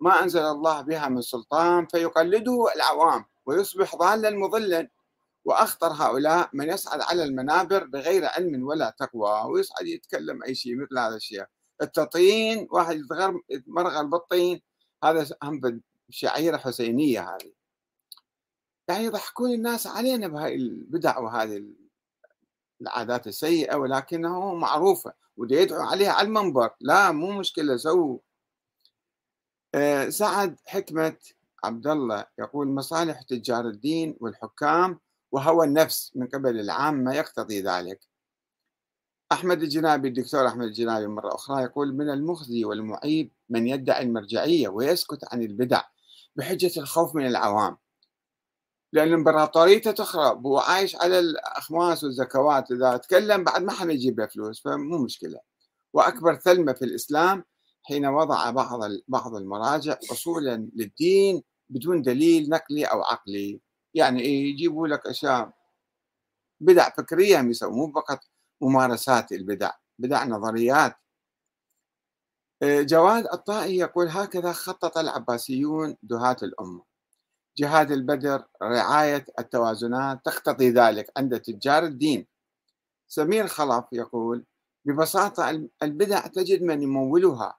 ما 0.00 0.22
أنزل 0.22 0.42
الله 0.42 0.80
بها 0.80 1.08
من 1.08 1.22
سلطان 1.22 1.86
فيقلده 1.86 2.66
العوام. 2.76 3.24
ويصبح 3.46 3.96
ضالا 3.96 4.30
مضلا. 4.30 4.88
وأخطر 5.44 5.92
هؤلاء 5.92 6.50
من 6.52 6.68
يصعد 6.68 7.00
على 7.00 7.24
المنابر 7.24 7.84
بغير 7.84 8.24
علم 8.24 8.66
ولا 8.66 8.96
تقوى 8.98 9.52
ويصعد 9.52 9.86
يتكلم 9.86 10.42
أي 10.42 10.54
شيء 10.54 10.76
مثل 10.76 10.98
هذا 10.98 11.16
الشيء. 11.16 11.44
التطين 11.82 12.68
واحد 12.70 13.02
يتمرغل 13.50 14.10
بالطين 14.10 14.62
هذا 15.04 15.26
هم 15.42 15.80
شعيرة 16.10 16.56
حسينية 16.56 17.20
هذه. 17.20 17.52
يعني 18.88 19.04
يضحكون 19.04 19.50
الناس 19.52 19.86
علينا 19.86 20.28
بهاي 20.28 20.54
البدع 20.54 21.18
وهذه 21.18 21.64
العادات 22.80 23.26
السيئة 23.26 23.76
ولكنه 23.76 24.54
معروفة 24.54 25.12
وده 25.36 25.56
يدعو 25.56 25.82
عليها 25.82 26.12
على 26.12 26.28
المنبر. 26.28 26.70
لا 26.80 27.12
مو 27.12 27.32
مشكلة 27.32 27.76
سووا. 27.76 28.18
آه، 29.74 30.08
سعد 30.08 30.60
حكمة 30.66 31.16
عبد 31.64 31.86
الله 31.86 32.26
يقول 32.38 32.68
مصالح 32.68 33.22
تجار 33.22 33.68
الدين 33.68 34.16
والحكام 34.20 35.00
وهوى 35.32 35.66
النفس 35.66 36.12
من 36.16 36.26
قبل 36.26 36.60
العامة 36.60 37.14
يقتضي 37.14 37.62
ذلك. 37.62 38.00
أحمد 39.32 39.62
الجنابي 39.62 40.08
الدكتور 40.08 40.48
أحمد 40.48 40.66
الجنابي 40.66 41.06
مرة 41.06 41.34
أخرى 41.34 41.62
يقول 41.62 41.94
من 41.94 42.10
المخزي 42.10 42.64
والمعيب 42.64 43.32
من 43.48 43.68
يدعي 43.68 44.02
المرجعية 44.02 44.68
ويسكت 44.68 45.18
عن 45.32 45.42
البدع 45.42 45.82
بحجة 46.36 46.80
الخوف 46.80 47.14
من 47.14 47.26
العوام. 47.26 47.76
لأن 48.92 49.12
إمبراطوريته 49.12 49.90
تخرب 49.90 50.46
هو 50.46 50.58
عايش 50.58 50.96
على 50.96 51.18
الأخماس 51.18 52.04
والزكوات 52.04 52.70
إذا 52.70 52.96
تكلم 52.96 53.44
بعد 53.44 53.62
ما 53.62 53.72
حد 53.72 53.90
يجيب 53.90 54.20
له 54.20 54.26
فلوس 54.26 54.60
فمو 54.60 54.98
مشكلة. 54.98 55.40
وأكبر 55.92 56.34
ثلمة 56.34 56.72
في 56.72 56.84
الإسلام 56.84 57.44
حين 57.82 58.06
وضع 58.06 58.50
بعض 58.50 58.80
بعض 59.08 59.34
المراجع 59.34 59.98
أصولا 60.12 60.68
للدين 60.74 61.42
بدون 61.70 62.02
دليل 62.02 62.50
نقلي 62.50 62.84
أو 62.84 63.02
عقلي. 63.02 63.60
يعني 63.94 64.20
إيه 64.20 64.50
يجيبوا 64.50 64.88
لك 64.88 65.06
أشياء 65.06 65.52
بدع 66.60 66.90
فكرية 66.90 67.40
هم 67.40 67.50
يسوون 67.50 67.74
مو 67.76 67.92
فقط 67.92 68.20
ممارسات 68.62 69.32
البدع 69.32 69.70
بدع 69.98 70.24
نظريات. 70.24 70.96
آه، 72.62 72.82
جواد 72.82 73.26
الطائي 73.32 73.76
يقول 73.76 74.08
هكذا 74.08 74.52
خطط 74.52 74.98
العباسيون 74.98 75.96
دهاة 76.02 76.36
الأمة. 76.42 76.82
جهاد 77.58 77.92
البدر 77.92 78.44
رعاية 78.62 79.26
التوازنات 79.38 80.20
تقتضي 80.24 80.70
ذلك 80.70 81.10
عند 81.16 81.40
تجار 81.40 81.84
الدين. 81.84 82.26
سمير 83.08 83.46
خلف 83.46 83.84
يقول 83.92 84.44
ببساطة 84.84 85.50
البدع 85.82 86.26
تجد 86.26 86.62
من 86.62 86.82
يمولها. 86.82 87.58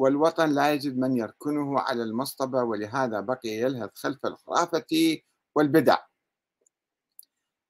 والوطن 0.00 0.50
لا 0.50 0.72
يجد 0.72 0.98
من 0.98 1.16
يركنه 1.16 1.80
على 1.80 2.02
المصطبة 2.02 2.62
ولهذا 2.62 3.20
بقي 3.20 3.48
يلهث 3.48 3.90
خلف 3.94 4.26
الخرافة 4.26 5.18
والبدع. 5.54 5.98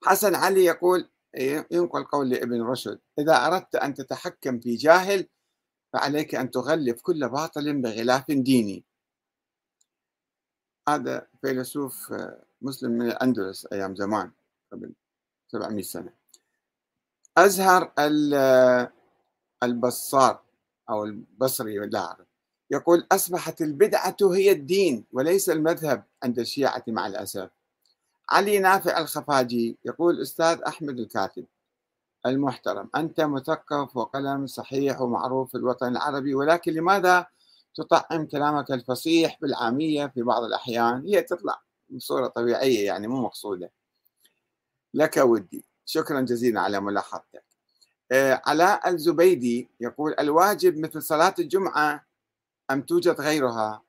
حسن 0.05 0.35
علي 0.35 0.65
يقول 0.65 1.11
ينقل 1.71 2.05
قول 2.05 2.31
لابن 2.31 2.63
رشد 2.63 3.01
إذا 3.19 3.47
أردت 3.47 3.75
أن 3.75 3.95
تتحكم 3.95 4.61
في 4.61 4.77
جاهل 4.77 5.29
فعليك 5.93 6.35
أن 6.35 6.51
تغلف 6.51 7.01
كل 7.03 7.29
باطل 7.29 7.83
بغلاف 7.83 8.31
ديني. 8.31 8.85
هذا 10.89 11.27
فيلسوف 11.41 12.15
مسلم 12.63 12.91
من 12.91 13.07
الأندلس 13.07 13.67
أيام 13.73 13.97
زمان 13.97 14.33
قبل 14.73 14.93
700 15.49 15.83
سنة. 15.83 16.13
أزهر 17.39 17.93
البصار. 19.63 20.50
أو 20.91 21.05
البصري 21.05 21.79
لا 21.79 21.99
أعرف 21.99 22.27
يقول 22.71 23.07
أصبحت 23.13 23.63
البدعة 23.63 24.17
هي 24.23 24.51
الدين 24.51 25.05
وليس 25.13 25.51
المذهب 25.51 26.05
عند 26.23 26.39
الشيعة 26.39 26.85
مع 26.89 27.07
الأسف. 27.07 27.51
علي 28.31 28.59
نافع 28.59 28.99
الخفاجي 28.99 29.79
يقول 29.85 30.23
أستاذ 30.23 30.61
أحمد 30.67 30.99
الكاتب 30.99 31.47
المحترم 32.27 32.91
أنت 32.97 33.21
مثقف 33.21 33.97
وقلم 33.97 34.47
صحيح 34.47 35.01
ومعروف 35.01 35.51
في 35.51 35.57
الوطن 35.57 35.89
العربي 35.89 36.35
ولكن 36.35 36.73
لماذا 36.73 37.27
تطعم 37.75 38.27
كلامك 38.27 38.71
الفصيح 38.71 39.39
بالعامية 39.43 40.07
في 40.07 40.23
بعض 40.23 40.43
الأحيان؟ 40.43 41.07
هي 41.07 41.23
تطلع 41.23 41.63
بصورة 41.91 42.27
طبيعية 42.27 42.87
يعني 42.87 43.09
مو 43.09 43.23
مقصودة. 43.23 43.73
لك 44.95 45.17
ودي. 45.17 45.65
شكرا 45.85 46.21
جزيلا 46.21 46.61
على 46.61 46.81
ملاحظتك. 46.81 47.50
علاء 48.13 48.89
الزبيدي 48.89 49.71
يقول 49.81 50.15
الواجب 50.19 50.79
مثل 50.79 51.03
صلاة 51.03 51.35
الجمعة 51.39 52.07
أم 52.71 52.83
توجد 52.83 53.21
غيرها. 53.21 53.83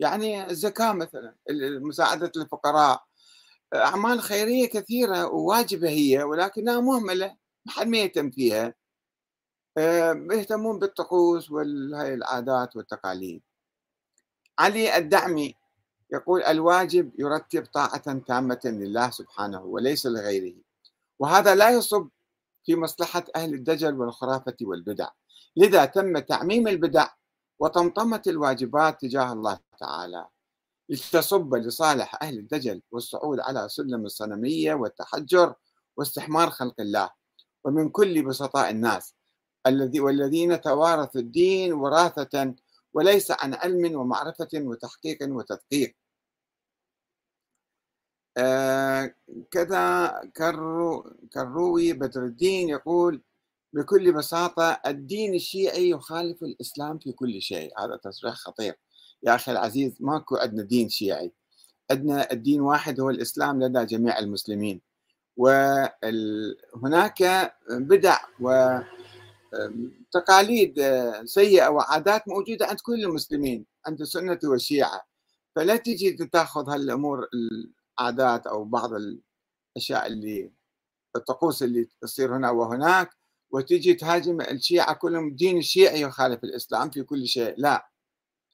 يعني 0.00 0.50
الزكاة 0.50 0.92
مثلا 0.92 1.34
مساعدة 1.80 2.32
الفقراء. 2.36 3.04
أعمال 3.74 4.20
خيرية 4.20 4.68
كثيرة 4.68 5.26
وواجبة 5.26 5.88
هي 5.88 6.22
ولكنها 6.22 6.80
مهملة 6.80 7.36
ما 7.66 7.72
حد 7.72 7.86
ما 7.86 7.98
يهتم 7.98 8.30
فيها. 8.30 8.74
آه، 9.78 10.26
يهتمون 10.32 10.78
بالطقوس 10.78 11.50
وهي 11.50 12.14
العادات 12.14 12.76
والتقاليد. 12.76 13.42
علي 14.58 14.96
الدعمي 14.96 15.54
يقول 16.12 16.42
الواجب 16.42 17.12
يرتب 17.18 17.66
طاعة 17.66 18.18
تامة 18.18 18.60
لله 18.64 19.10
سبحانه 19.10 19.62
وليس 19.62 20.06
لغيره 20.06 20.54
وهذا 21.18 21.54
لا 21.54 21.70
يصب 21.70 22.08
في 22.64 22.76
مصلحة 22.76 23.24
أهل 23.36 23.54
الدجل 23.54 23.94
والخرافة 23.94 24.56
والبدع. 24.62 25.08
لذا 25.56 25.84
تم 25.84 26.18
تعميم 26.18 26.68
البدع 26.68 27.08
وطمطمة 27.58 28.22
الواجبات 28.26 29.00
تجاه 29.00 29.32
الله 29.32 29.58
تعالى. 29.80 30.26
لتصب 30.88 31.54
لصالح 31.54 32.22
أهل 32.22 32.38
الدجل 32.38 32.82
والصعود 32.90 33.40
على 33.40 33.68
سلم 33.68 34.04
الصنمية 34.04 34.74
والتحجر 34.74 35.54
واستحمار 35.96 36.50
خلق 36.50 36.80
الله. 36.80 37.10
ومن 37.64 37.88
كل 37.88 38.22
بسطاء 38.22 38.70
الناس 38.70 39.14
الذي 39.66 40.00
والذين 40.00 40.60
توارثوا 40.60 41.20
الدين 41.20 41.72
وراثة 41.72 42.54
وليس 42.94 43.30
عن 43.30 43.54
علم 43.54 44.00
ومعرفة 44.00 44.48
وتحقيق 44.54 45.18
وتدقيق. 45.22 45.96
آه 48.36 49.14
كذا 49.50 50.12
كرو 50.36 51.10
كروي 51.32 51.92
بدر 51.92 52.24
الدين 52.24 52.68
يقول 52.68 53.22
بكل 53.72 54.12
بساطة 54.12 54.80
الدين 54.86 55.34
الشيعي 55.34 55.90
يخالف 55.90 56.42
الإسلام 56.42 56.98
في 56.98 57.12
كل 57.12 57.42
شيء. 57.42 57.72
هذا 57.78 57.96
تصريح 57.96 58.34
خطير. 58.34 58.74
يا 59.22 59.34
أخي 59.34 59.52
العزيز 59.52 59.96
ماكو 60.00 60.36
عندنا 60.36 60.62
دين 60.62 60.88
شيعي. 60.88 61.32
عندنا 61.90 62.32
الدين 62.32 62.60
واحد 62.60 63.00
هو 63.00 63.10
الإسلام 63.10 63.62
لدى 63.62 63.84
جميع 63.84 64.18
المسلمين. 64.18 64.80
وهناك 65.36 67.22
بدع 67.70 68.18
وتقاليد 70.14 70.82
سيئة 71.24 71.68
وعادات 71.68 72.28
موجودة 72.28 72.66
عند 72.66 72.80
كل 72.80 73.04
المسلمين 73.04 73.66
عند 73.86 74.00
السنة 74.00 74.38
والشيعة. 74.44 75.02
فلا 75.56 75.76
تجي 75.76 76.12
تاخذ 76.12 76.70
هالأمور 76.70 77.28
العادات 78.02 78.46
أو 78.46 78.64
بعض 78.64 78.90
الأشياء 78.94 80.06
اللي 80.06 80.52
الطقوس 81.16 81.62
اللي 81.62 81.88
تصير 82.00 82.36
هنا 82.36 82.50
وهناك 82.50 83.10
وتجي 83.50 83.94
تهاجم 83.94 84.40
الشيعة 84.40 84.94
كلهم 84.94 85.28
الدين 85.28 85.58
الشيعي 85.58 86.00
يخالف 86.00 86.44
الإسلام 86.44 86.90
في 86.90 87.02
كل 87.02 87.26
شيء. 87.26 87.54
لا 87.56 87.88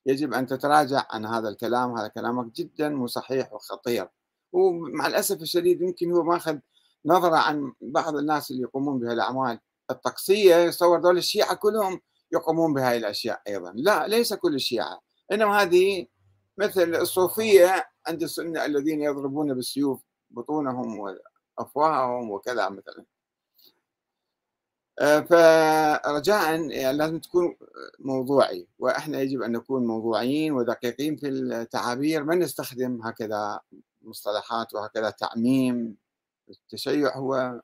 يجب 0.06 0.34
أن 0.34 0.46
تتراجع 0.46 1.06
عن 1.10 1.26
هذا 1.26 1.48
الكلام 1.48 1.98
هذا 1.98 2.08
كلامك 2.08 2.52
جدا 2.56 2.88
مو 2.88 3.06
صحيح 3.06 3.52
وخطير. 3.52 4.08
ومع 4.52 5.06
الأسف 5.06 5.42
الشديد 5.42 5.82
يمكن 5.82 6.12
هو 6.12 6.22
ماخذ 6.22 6.58
نظرة 7.04 7.36
عن 7.36 7.72
بعض 7.80 8.16
الناس 8.16 8.50
اللي 8.50 8.62
يقومون 8.62 8.98
بهذه 8.98 9.12
الأعمال 9.12 9.60
الطقسية 9.90 10.56
يصور 10.56 11.00
دول 11.00 11.18
الشيعة 11.18 11.54
كلهم 11.54 12.00
يقومون 12.32 12.74
بهذه 12.74 12.96
الأشياء 12.96 13.42
أيضا. 13.48 13.72
لا 13.76 14.08
ليس 14.08 14.34
كل 14.34 14.54
الشيعة 14.54 15.00
إنما 15.32 15.62
هذه 15.62 16.06
مثل 16.58 16.94
الصوفية 16.94 17.88
عند 18.08 18.22
السنة 18.22 18.64
الذين 18.64 19.02
يضربون 19.02 19.54
بالسيوف 19.54 20.02
بطونهم 20.30 20.98
وأفواههم 21.58 22.30
وكذا 22.30 22.68
مثلا. 22.68 23.04
آه، 25.00 25.20
فرجاء 25.20 26.70
يعني 26.70 26.92
لازم 26.92 27.18
تكون 27.18 27.56
موضوعي 27.98 28.68
وإحنا 28.78 29.20
يجب 29.20 29.42
أن 29.42 29.52
نكون 29.52 29.86
موضوعيين 29.86 30.52
ودقيقين 30.52 31.16
في 31.16 31.28
التعابير. 31.28 32.24
ما 32.24 32.34
نستخدم 32.34 33.00
هكذا 33.02 33.60
مصطلحات 34.02 34.74
وهكذا 34.74 35.10
تعميم؟ 35.10 35.96
التشيع 36.50 37.16
هو 37.16 37.60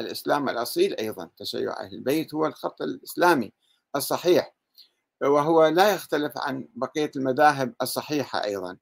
الإسلام 0.00 0.48
الأصيل 0.48 0.94
أيضا. 0.94 1.30
تشيع 1.36 1.80
أهل 1.80 1.94
البيت 1.94 2.34
هو 2.34 2.46
الخط 2.46 2.82
الإسلامي 2.82 3.52
الصحيح 3.96 4.54
وهو 5.22 5.66
لا 5.66 5.94
يختلف 5.94 6.32
عن 6.38 6.68
بقية 6.74 7.10
المذاهب 7.16 7.74
الصحيحة 7.82 8.44
أيضا. 8.44 8.78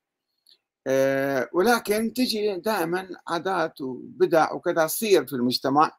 ولكن 1.52 2.12
تجي 2.12 2.56
دائما 2.56 3.08
عادات 3.28 3.80
وبدع 3.80 4.52
وكذا 4.52 4.86
تصير 4.86 5.26
في 5.26 5.32
المجتمع 5.32 5.98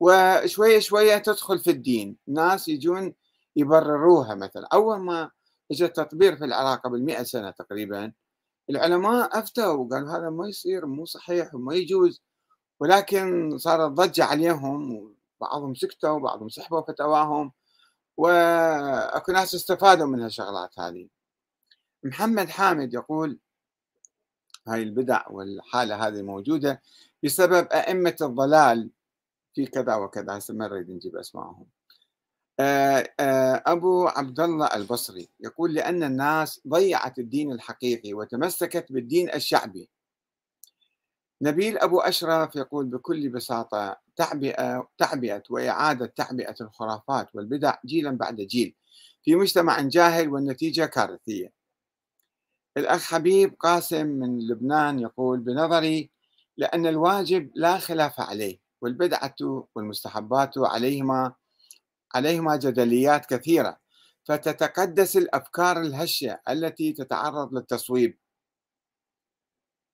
وشوية 0.00 0.78
شوية 0.78 1.18
تدخل 1.18 1.58
في 1.58 1.70
الدين. 1.70 2.16
ناس 2.26 2.68
يجون 2.68 3.14
يبرروها 3.56 4.34
مثلا. 4.34 4.68
أول 4.72 4.98
ما 4.98 5.30
اجى 5.70 5.84
التطبير 5.84 6.36
في 6.36 6.44
العراق 6.44 6.80
قبل 6.80 7.02
100 7.04 7.22
سنة 7.22 7.50
تقريبا 7.50 8.12
العلماء 8.70 9.38
أفتوا 9.38 9.72
وقالوا 9.72 10.10
هذا 10.10 10.30
ما 10.30 10.48
يصير 10.48 10.86
مو 10.86 11.04
صحيح 11.04 11.54
وما 11.54 11.74
يجوز. 11.74 12.22
ولكن 12.80 13.58
صارت 13.58 13.92
ضجه 13.92 14.24
عليهم 14.24 15.12
وبعضهم 15.40 15.74
سكتوا 15.74 16.10
وبعضهم 16.10 16.48
سحبوا 16.48 16.80
فتواهم 16.80 17.52
وأكو 18.16 19.32
ناس 19.32 19.54
استفادوا 19.54 20.06
من 20.06 20.20
هالشغلات 20.20 20.78
هذه. 20.78 21.08
محمد 22.04 22.48
حامد 22.48 22.94
يقول 22.94 23.38
هاي 24.68 24.82
البدع 24.82 25.28
والحالة 25.30 26.06
هذه 26.06 26.22
موجودة 26.22 26.82
بسبب 27.24 27.68
أئمة 27.72 28.16
الضلال 28.20 28.90
في 29.54 29.66
كذا 29.66 29.94
وكذا. 29.94 30.38
هسه 30.38 30.54
ما 30.54 30.68
نريد 30.68 30.90
نجيب 30.90 31.16
اسمائهم 31.16 31.66
أبو 33.66 34.06
عبد 34.08 34.40
الله 34.40 34.66
البصري 34.66 35.28
يقول 35.40 35.74
لأن 35.74 36.02
الناس 36.02 36.60
ضيعت 36.68 37.18
الدين 37.18 37.52
الحقيقي 37.52 38.14
وتمسكت 38.14 38.92
بالدين 38.92 39.34
الشعبي. 39.34 39.88
نبيل 41.42 41.78
أبو 41.78 42.00
أشرف 42.00 42.56
يقول 42.56 42.86
بكل 42.86 43.28
بساطة 43.28 43.96
تعبئة 44.16 44.88
تعبئة 44.98 45.42
وإعادة 45.50 46.06
تعبئة 46.06 46.54
الخرافات 46.60 47.34
والبدع 47.34 47.74
جيلا 47.86 48.10
بعد 48.10 48.36
جيل 48.36 48.74
في 49.22 49.34
مجتمع 49.34 49.80
جاهل 49.80 50.28
والنتيجة 50.28 50.84
كارثية. 50.84 51.61
الأخ 52.76 53.02
حبيب 53.02 53.54
قاسم 53.60 54.06
من 54.06 54.38
لبنان 54.38 54.98
يقول 54.98 55.40
بنظري 55.40 56.10
لأن 56.56 56.86
الواجب 56.86 57.50
لا 57.54 57.78
خلاف 57.78 58.20
عليه 58.20 58.58
والبدعة 58.80 59.34
والمستحبات 59.74 60.58
عليهما 60.58 61.34
عليهما 62.14 62.56
جدليات 62.56 63.26
كثيرة 63.26 63.78
فتتقدس 64.24 65.16
الأفكار 65.16 65.80
الهشة 65.80 66.40
التي 66.48 66.92
تتعرض 66.92 67.54
للتصويب. 67.54 68.18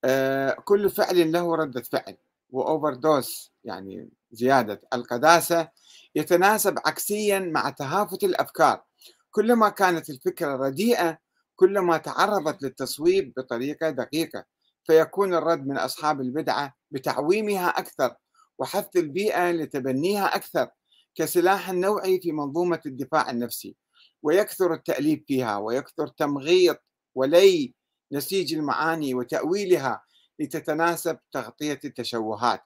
آه، 0.05 0.53
كل 0.65 0.91
فعل 0.91 1.33
له 1.33 1.57
ردة 1.57 1.83
فعل 1.83 2.17
وأوفر 2.51 2.95
دوس 2.95 3.53
يعني 3.65 4.11
زيادة 4.33 4.83
القداسة 4.95 5.69
يتناسب 6.15 6.79
عكسيا 6.87 7.39
مع 7.39 7.71
تهافت 7.71 8.25
الأفكار. 8.25 8.85
كلما 9.31 9.69
كانت 9.69 10.11
الفكرة 10.11 10.57
رديئة 10.57 11.19
كلما 11.61 11.97
تعرضت 11.97 12.63
للتصويب 12.63 13.33
بطريقة 13.37 13.91
دقيقة 13.91 14.45
فيكون 14.85 15.35
الرد 15.35 15.67
من 15.67 15.79
أصحاب 15.79 16.21
البدعة 16.21 16.75
بتعويمها 16.91 17.69
أكثر 17.69 18.15
وحث 18.59 18.97
البيئة 18.97 19.51
لتبنيها 19.51 20.37
أكثر 20.37 20.69
كسلاح 21.15 21.73
نوعي 21.73 22.21
في 22.21 22.33
منظومة 22.33 22.81
الدفاع 22.87 23.31
النفسي. 23.31 23.77
ويكثر 24.23 24.75
التأليف 24.75 25.21
فيها 25.27 25.57
ويكثر 25.57 26.07
تمغيط 26.09 26.79
ولي 27.15 27.75
نسيج 28.13 28.55
المعاني 28.55 29.15
وتأويلها 29.15 30.03
لتتناسب 30.39 31.19
تغطية 31.33 31.81
التشوهات. 31.85 32.63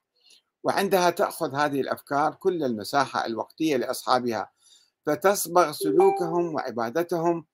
وعندها 0.65 1.11
تأخذ 1.11 1.55
هذه 1.55 1.81
الأفكار 1.81 2.35
كل 2.35 2.65
المساحة 2.65 3.27
الوقتية 3.27 3.77
لأصحابها 3.77 4.51
فتصبغ 5.07 5.73
سلوكهم 5.73 6.55
وعبادتهم 6.55 7.47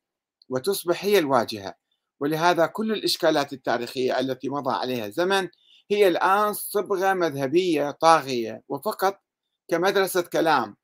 وتصبح 0.48 1.04
هي 1.04 1.18
الواجهة. 1.18 1.74
ولهذا 2.20 2.66
كل 2.66 2.92
الإشكالات 2.92 3.52
التاريخية 3.52 4.20
التي 4.20 4.48
مضى 4.48 4.74
عليها 4.74 5.08
زمن 5.08 5.48
هي 5.90 6.08
الآن 6.08 6.52
صبغة 6.52 7.14
مذهبية 7.14 7.90
طاغية 7.90 8.62
وفقط 8.68 9.20
كمدرسة 9.68 10.22
كلام. 10.22 10.76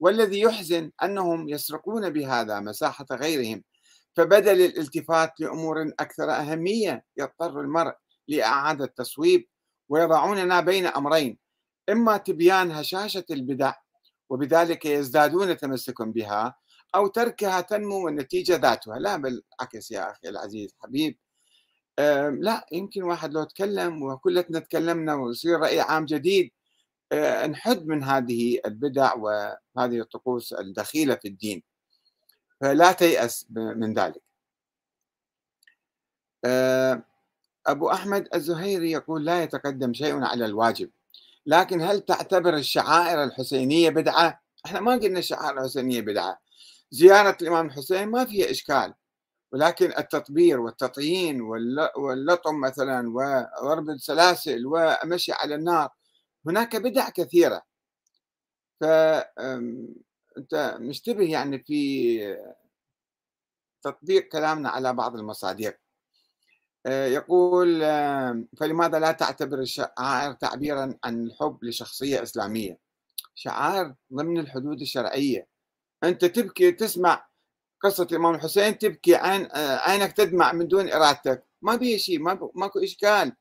والذي 0.00 0.40
يحزن 0.40 0.90
أنهم 1.02 1.48
يسرقون 1.48 2.10
بهذا 2.10 2.60
مساحة 2.60 3.06
غيرهم 3.12 3.62
فبدل 4.16 4.60
الالتفات 4.60 5.40
لأمور 5.40 5.92
أكثر 6.00 6.30
أهمية 6.30 7.04
يضطر 7.16 7.60
المرء 7.60 7.94
لإعادة 8.28 8.86
تصويب 8.86 9.48
ويضعوننا 9.88 10.60
بين 10.60 10.86
أمرين 10.86 11.38
إما 11.90 12.16
تبيان 12.16 12.70
هشاشة 12.70 13.24
البدع 13.30 13.74
وبذلك 14.30 14.84
يزدادون 14.84 15.56
تمسكا 15.56 16.04
بها 16.04 16.54
أو 16.94 17.06
تركها 17.06 17.60
تنمو 17.60 18.04
والنتيجة 18.04 18.56
ذاتها. 18.56 18.98
لا 18.98 19.16
بالعكس 19.16 19.90
يا 19.90 20.10
أخي 20.10 20.28
العزيز 20.28 20.74
حبيب. 20.82 21.18
لا 22.40 22.66
يمكن 22.72 23.02
واحد 23.02 23.32
لو 23.32 23.44
تكلم 23.44 24.02
وكلتنا 24.02 24.58
تكلمنا 24.58 25.14
ويصير 25.14 25.60
رأي 25.60 25.80
عام 25.80 26.04
جديد 26.04 26.50
آه، 27.12 27.46
نحد 27.46 27.86
من 27.86 28.04
هذه 28.04 28.60
البدع 28.66 29.14
وهذه 29.14 30.00
الطقوس 30.00 30.52
الدخيلة 30.52 31.14
في 31.14 31.28
الدين. 31.28 31.62
فلا 32.60 32.92
تيأس 32.92 33.46
من 33.50 33.94
ذلك. 33.94 34.22
أبو 37.66 37.90
أحمد 37.90 38.28
الزهيري 38.34 38.90
يقول 38.90 39.24
لا 39.24 39.42
يتقدم 39.42 39.92
شيء 39.92 40.24
على 40.24 40.44
الواجب 40.44 40.90
لكن 41.46 41.80
هل 41.80 42.00
تعتبر 42.00 42.54
الشعائر 42.56 43.24
الحسينية 43.24 43.90
بدعة؟ 43.90 44.40
إحنا 44.66 44.80
ما 44.80 44.92
قلنا 44.92 45.18
الشعائر 45.18 45.58
الحسينية 45.58 46.00
بدعة. 46.00 46.38
زيارة 46.90 47.36
الإمام 47.42 47.66
الحسين 47.66 48.08
ما 48.08 48.24
فيها 48.24 48.50
إشكال 48.50 48.94
ولكن 49.52 49.92
التطبير 49.98 50.60
والتطيين 50.60 51.40
واللطم 51.96 52.60
مثلا 52.60 53.10
وضرب 53.10 53.90
السلاسل 53.90 54.62
ومشي 54.66 55.32
على 55.32 55.54
النار 55.54 55.88
هناك 56.46 56.76
بدع 56.76 57.08
كثيرة. 57.08 57.62
فأنت 58.80 60.76
مشتبه 60.80 61.30
يعني 61.30 61.58
في 61.58 62.38
تطبيق 63.82 64.28
كلامنا 64.28 64.68
على 64.68 64.92
بعض 64.92 65.16
المصادر. 65.16 65.74
يقول 66.86 67.80
فلماذا 68.58 68.98
لا 68.98 69.12
تعتبر 69.12 69.58
الشعائر 69.58 70.32
تعبيرا 70.32 70.94
عن 71.04 71.26
الحب 71.26 71.64
لشخصية 71.64 72.22
إسلامية؟ 72.22 72.78
شعائر 73.34 73.94
ضمن 74.12 74.38
الحدود 74.38 74.80
الشرعية. 74.80 75.46
أنت 76.04 76.24
تبكي 76.24 76.72
تسمع 76.72 77.28
قصة 77.80 78.06
الإمام 78.12 78.34
الحسين 78.34 78.78
تبكي 78.78 79.14
عين 79.14 79.48
عينك 79.54 80.12
تدمع 80.12 80.52
من 80.52 80.68
دون 80.68 80.92
إرادتك. 80.92 81.46
ما 81.62 81.76
بيه 81.76 81.96
شيء 81.96 82.18
ما 82.18 82.50
ماكو 82.54 82.78
إشكال. 82.78 83.32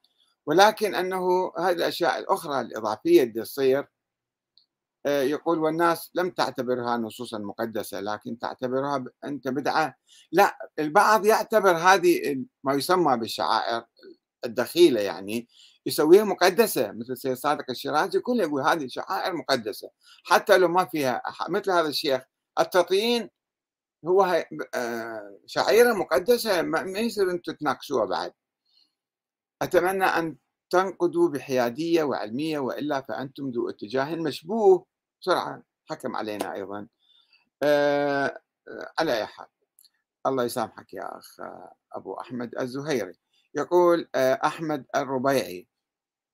ولكن 0.45 0.95
أنه 0.95 1.51
هذه 1.57 1.71
الأشياء 1.71 2.19
الأخرى 2.19 2.61
الإضافية 2.61 3.23
اللي 3.23 3.43
تصير 3.43 3.87
آه، 5.05 5.21
يقول 5.21 5.59
والناس 5.59 6.11
لم 6.15 6.29
تعتبرها 6.29 6.97
نصوصا 6.97 7.37
مقدسة 7.37 7.99
لكن 7.99 8.39
تعتبرها 8.39 9.05
أنت 9.25 9.47
بدعة. 9.47 9.95
لا 10.31 10.57
البعض 10.79 11.25
يعتبر 11.25 11.77
هذه 11.77 12.45
ما 12.63 12.73
يسمى 12.73 13.17
بالشعائر 13.17 13.85
الدخيلة 14.45 15.01
يعني 15.01 15.47
يسويها 15.85 16.23
مقدسة 16.23 16.91
مثل 16.91 17.17
سيد 17.17 17.33
صادق 17.33 17.65
الشيرازي 17.69 18.19
كله 18.19 18.43
يقول 18.43 18.61
هذه 18.61 18.87
شعائر 18.87 19.33
مقدسة. 19.33 19.89
حتى 20.23 20.57
لو 20.57 20.67
ما 20.67 20.85
فيها 20.85 21.21
مثل 21.49 21.71
هذا 21.71 21.87
الشيخ 21.87 22.21
التطيين 22.59 23.29
هو 24.05 24.45
آه، 24.75 25.39
شعيرة 25.45 25.93
مقدسة 25.93 26.61
ما 26.61 26.99
يصير 26.99 27.31
أنتم 27.31 27.53
تناقشوها 27.53 28.05
بعد. 28.05 28.33
أتمنى 29.61 30.05
أن 30.05 30.37
تنقدوا 30.69 31.29
بحيادية 31.29 32.03
وعلمية 32.03 32.59
وإلا 32.59 33.01
فأنتم 33.01 33.49
ذو 33.49 33.69
اتجاه 33.69 34.15
مشبوه. 34.15 34.85
بسرعة 35.21 35.63
حكم 35.89 36.15
علينا 36.15 36.53
أيضا. 36.53 36.87
أه 37.63 38.41
على 38.99 39.17
أي 39.17 39.25
حال. 39.25 39.47
الله 40.27 40.43
يسامحك 40.43 40.93
يا 40.93 41.17
أخ 41.17 41.37
أبو 41.93 42.13
أحمد 42.13 42.55
الزهيري. 42.59 43.19
يقول 43.55 44.09
أحمد 44.15 44.85
الربيعي 44.95 45.67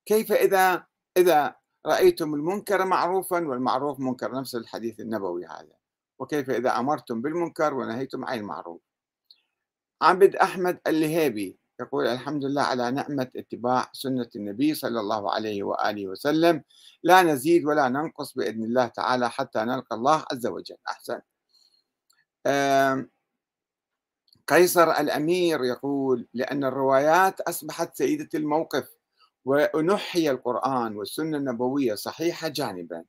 كيف 0.05 0.31
إذا 0.31 0.85
إذا 1.17 1.55
رأيتم 1.85 2.33
المنكر 2.33 2.85
معروفا 2.85 3.47
والمعروف 3.47 3.99
منكر 3.99 4.31
نفس 4.31 4.55
الحديث 4.55 4.99
النبوي 4.99 5.45
هذا. 5.45 5.85
وكيف 6.19 6.49
إذا 6.49 6.80
أمرتم 6.80 7.21
بالمنكر 7.21 7.73
ونهيتم 7.73 8.25
عن 8.25 8.39
المعروف. 8.39 8.82
عبد 10.01 10.36
أحمد 10.36 10.80
اللهيبي 10.88 11.58
يقول 11.80 12.08
الحمد 12.08 12.45
لله 12.45 12.62
على 12.62 12.91
نعمة 12.91 13.28
اتباع 13.36 13.89
سنة 13.93 14.30
النبي 14.36 14.73
صلى 14.73 14.99
الله 14.99 15.34
عليه 15.34 15.63
وآله 15.63 16.08
وسلم. 16.08 16.63
لا 17.04 17.21
نزيد 17.21 17.65
ولا 17.65 17.89
ننقص 17.89 18.34
بإذن 18.34 18.63
الله 18.63 18.88
تعالى 18.88 19.30
حتى 19.30 19.60
نلقى 19.60 19.95
الله 19.95 20.25
عز 20.32 20.47
وجل. 20.47 20.78
أحسن. 20.89 21.21
قيصر 24.47 24.91
الأمير 24.91 25.63
يقول 25.63 26.28
لأن 26.34 26.63
الروايات 26.63 27.41
أصبحت 27.41 27.95
سيدة 27.95 28.30
الموقف 28.36 28.89
ونحي 29.45 30.30
القرآن 30.30 30.95
والسنة 30.95 31.38
النبوية 31.38 31.95
صحيحة 31.95 32.47
جانبا. 32.47 33.04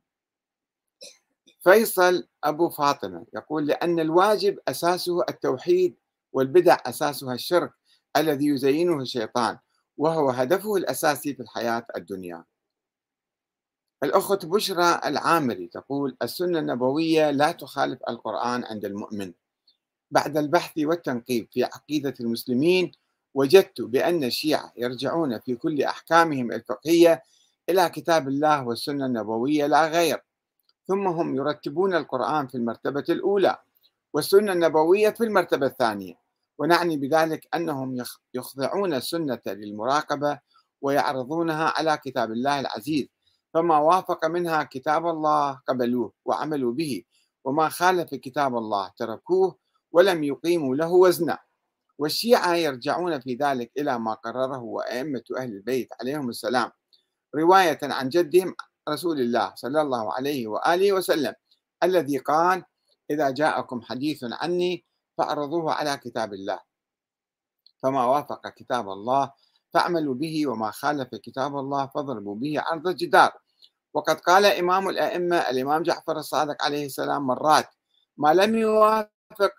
فيصل 1.66 2.29
أبو 2.44 2.68
فاطمة 2.68 3.26
يقول 3.35 3.66
لأن 3.66 4.00
الواجب 4.00 4.59
أساسه 4.68 5.22
التوحيد 5.29 5.96
والبدع 6.33 6.76
أساسها 6.87 7.35
الشرك 7.35 7.72
الذي 8.16 8.46
يزينه 8.46 9.00
الشيطان 9.00 9.59
وهو 9.98 10.31
هدفه 10.31 10.76
الأساسي 10.76 11.35
في 11.35 11.42
الحياة 11.42 11.87
الدنيا. 11.96 12.44
الأخت 14.02 14.46
بشرى 14.46 15.00
العامري 15.05 15.66
تقول 15.66 16.16
السنة 16.22 16.59
النبوية 16.59 17.31
لا 17.31 17.52
تخالف 17.52 18.00
القرآن 18.09 18.64
عند 18.64 18.85
المؤمن. 18.85 19.33
بعد 20.11 20.37
البحث 20.37 20.79
والتنقيب 20.79 21.48
في 21.52 21.64
عقيدة 21.64 22.14
المسلمين 22.20 22.92
وجدت 23.35 23.81
بأن 23.81 24.24
الشيعة 24.24 24.72
يرجعون 24.76 25.40
في 25.40 25.57
كل 25.57 25.83
أحكامهم 25.83 26.52
الفقهية 26.52 27.22
إلى 27.68 27.88
كتاب 27.88 28.29
الله 28.29 28.66
والسنة 28.66 29.07
النبوية 29.07 29.66
لا 29.66 29.88
غير. 29.88 30.22
ثم 30.88 31.07
هم 31.07 31.37
يرتبون 31.37 31.94
القرآن 31.94 32.46
في 32.46 32.55
المرتبة 32.55 33.05
الأولى 33.09 33.59
والسنة 34.12 34.53
النبوية 34.53 35.11
في 35.11 35.25
المرتبة 35.25 35.66
الثانية. 35.66 36.14
ونعني 36.59 36.96
بذلك 36.96 37.49
أنهم 37.55 38.05
يخضعون 38.35 38.94
السنة 38.94 39.40
للمراقبة 39.46 40.40
ويعرضونها 40.83 41.72
على 41.77 41.99
كتاب 42.05 42.33
الله 42.33 42.61
العزيز. 42.61 43.07
فما 43.55 43.79
وافق 43.79 44.27
منها 44.27 44.62
كتاب 44.62 45.07
الله 45.07 45.61
قبلوه 45.68 46.12
وعملوا 46.25 46.72
به 46.72 47.03
وما 47.44 47.68
خالف 47.68 48.14
كتاب 48.14 48.57
الله 48.57 48.90
تركوه 48.96 49.57
ولم 49.92 50.25
يقيموا 50.25 50.77
له 50.77 50.92
وزنا. 50.92 51.38
والشيعة 51.99 52.55
يرجعون 52.55 53.20
في 53.20 53.35
ذلك 53.35 53.70
إلى 53.79 53.99
ما 53.99 54.14
قرره 54.14 54.83
أئمة 54.83 55.22
أهل 55.38 55.53
البيت 55.53 55.88
عليهم 56.01 56.29
السلام. 56.29 56.70
رواية 57.35 57.79
عن 57.83 58.09
جدهم 58.09 58.55
رسول 58.88 59.20
الله 59.20 59.55
صلى 59.55 59.81
الله 59.83 60.12
عليه 60.12 60.46
وآله 60.46 60.92
وسلم 60.92 61.35
الذي 61.83 62.18
قال 62.18 62.64
إذا 63.11 63.31
جاءكم 63.31 63.83
حديث 63.83 64.25
عني 64.25 64.85
فأعرضوه 65.18 65.72
على 65.72 65.96
كتاب 65.96 66.35
الله. 66.35 66.61
فما 67.83 68.05
وافق 68.05 68.49
كتاب 68.49 68.88
الله 68.88 69.33
فاعملوا 69.75 70.14
به 70.14 70.46
وما 70.46 70.70
خالف 70.70 71.09
كتاب 71.14 71.57
الله 71.57 71.87
فاضربوا 71.87 72.35
به 72.35 72.61
عرض 72.61 72.87
الجدار. 72.88 73.33
وقد 73.94 74.20
قال 74.20 74.44
إمام 74.44 74.88
الأئمة 74.88 75.37
الإمام 75.37 75.83
جعفر 75.83 76.18
الصادق 76.18 76.64
عليه 76.64 76.87
السلام 76.87 77.27
مرات 77.27 77.68
ما 78.16 78.35
لم 78.35 78.55
يوافق 78.55 79.53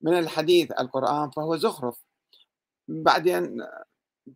من 0.00 0.18
الحديث 0.18 0.72
القرآن 0.80 1.30
فهو 1.30 1.56
زخرف. 1.56 2.04
بعدين 2.88 3.66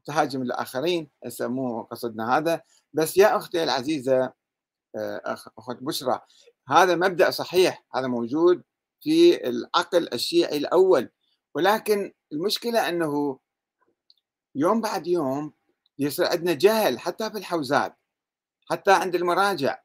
تهاجم 0.05 0.43
الآخرين 0.43 1.11
يسموه 1.25 1.83
قصدنا 1.83 2.39
هذا 2.39 2.63
بس 2.93 3.17
يا 3.17 3.37
أختي 3.37 3.63
العزيزة 3.63 4.33
أخت 5.59 5.77
بشرى 5.81 6.21
هذا 6.69 6.95
مبدأ 6.97 7.31
صحيح 7.31 7.85
هذا 7.95 8.07
موجود 8.07 8.63
في 9.01 9.49
العقل 9.49 10.09
الشيعي 10.13 10.57
الأول. 10.57 11.11
ولكن 11.55 12.13
المشكلة 12.33 12.89
أنه 12.89 13.39
يوم 14.55 14.81
بعد 14.81 15.07
يوم 15.07 15.53
يصير 15.99 16.27
عندنا 16.27 16.53
جهل 16.53 16.99
حتى 16.99 17.31
في 17.31 17.39
الحوزات 17.39 17.97
حتى 18.71 18.93
عند 18.93 19.15
المراجع. 19.15 19.79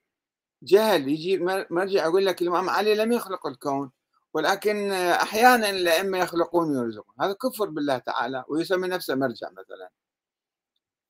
جهل 0.64 1.08
يجي 1.08 1.38
مرجع 1.70 2.06
يقول 2.06 2.26
لك 2.26 2.42
الإمام 2.42 2.70
علي 2.70 2.96
لم 2.96 3.12
يخلق 3.12 3.48
الكون 3.48 3.92
ولكن 4.34 4.92
أحيانا 4.92 5.70
الأئمة 5.70 6.18
يخلقون 6.18 6.78
ويرزقون. 6.78 7.16
هذا 7.22 7.34
كفر 7.34 7.70
بالله 7.70 7.98
تعالى 7.98 8.44
ويسمي 8.48 8.88
نفسه 8.88 9.16
مرجع 9.16 9.50
مثلا. 9.50 9.92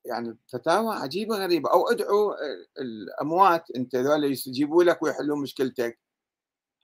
يعني 0.06 0.38
فتاوى 0.54 0.96
عجيبة 0.96 1.38
غريبة. 1.38 1.72
أو 1.72 1.90
ادعوا 1.90 2.34
الأموات 2.80 3.72
أنت 3.72 3.96
ذولا 3.96 4.28
يستجيبوا 4.28 4.84
لك 4.84 5.04
ويحلون 5.04 5.42
مشكلتك. 5.42 6.00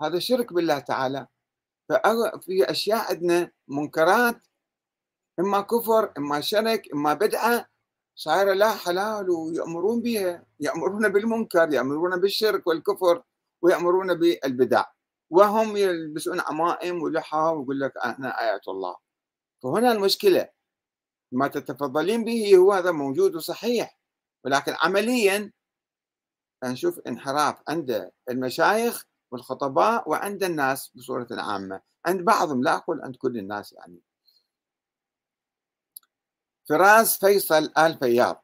هذا 0.02 0.20
شرك 0.20 0.54
بالله 0.54 0.80
تعالى. 0.80 1.28
ففي 1.90 2.72
أشياء 2.72 3.10
عندنا 3.10 3.52
منكرات 3.68 4.48
إما 5.40 5.62
كفر 5.62 6.14
إما 6.18 6.42
شرك 6.42 6.94
إما 6.94 7.14
بدعة 7.14 7.70
صايرة 8.16 8.54
لا 8.54 8.72
حلال 8.72 9.30
ويأمرون 9.30 10.02
بها 10.02 10.46
يأمرون 10.60 11.10
بالمنكر 11.10 11.74
يأمرون 11.74 12.20
بالشرك 12.22 12.68
والكفر 12.68 13.24
ويأمرون 13.62 14.14
بالبدع. 14.14 14.86
وهم 15.30 15.78
يلبسون 15.78 16.40
عمائم 16.40 17.02
ولحى 17.04 17.38
ويقول 17.38 17.80
لك 17.80 17.98
أنا 17.98 18.42
آيات 18.42 18.68
الله. 18.68 18.96
فهنا 19.64 19.92
المشكلة. 19.92 20.50
ما 21.32 21.48
تتفضلين 21.48 22.24
به 22.24 22.56
هو 22.58 22.74
هذا 22.74 22.92
موجود 22.92 23.36
وصحيح. 23.36 24.00
ولكن 24.46 24.76
عمليا 24.84 25.52
نشوف 26.64 27.00
انحراف 27.00 27.56
عند 27.68 28.12
المشايخ 28.30 29.06
والخطباء 29.32 30.10
وعند 30.10 30.44
الناس 30.44 30.92
بصورة 30.96 31.28
عامة. 31.32 31.82
عند 32.06 32.22
بعضهم 32.22 32.64
لا 32.64 32.76
أقول 32.76 33.02
عند 33.02 33.16
كل 33.16 33.38
الناس 33.38 33.74
يعني. 33.74 34.00
فراس 36.70 37.18
فيصل 37.18 37.72
آل 37.78 37.98
فياض 37.98 38.44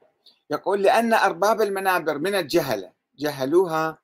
يقول 0.50 0.84
لأن 0.84 1.14
أرباب 1.14 1.62
المنابر 1.62 2.18
من 2.18 2.36
الجهلة 2.36 2.94
جهلوها 3.16 3.98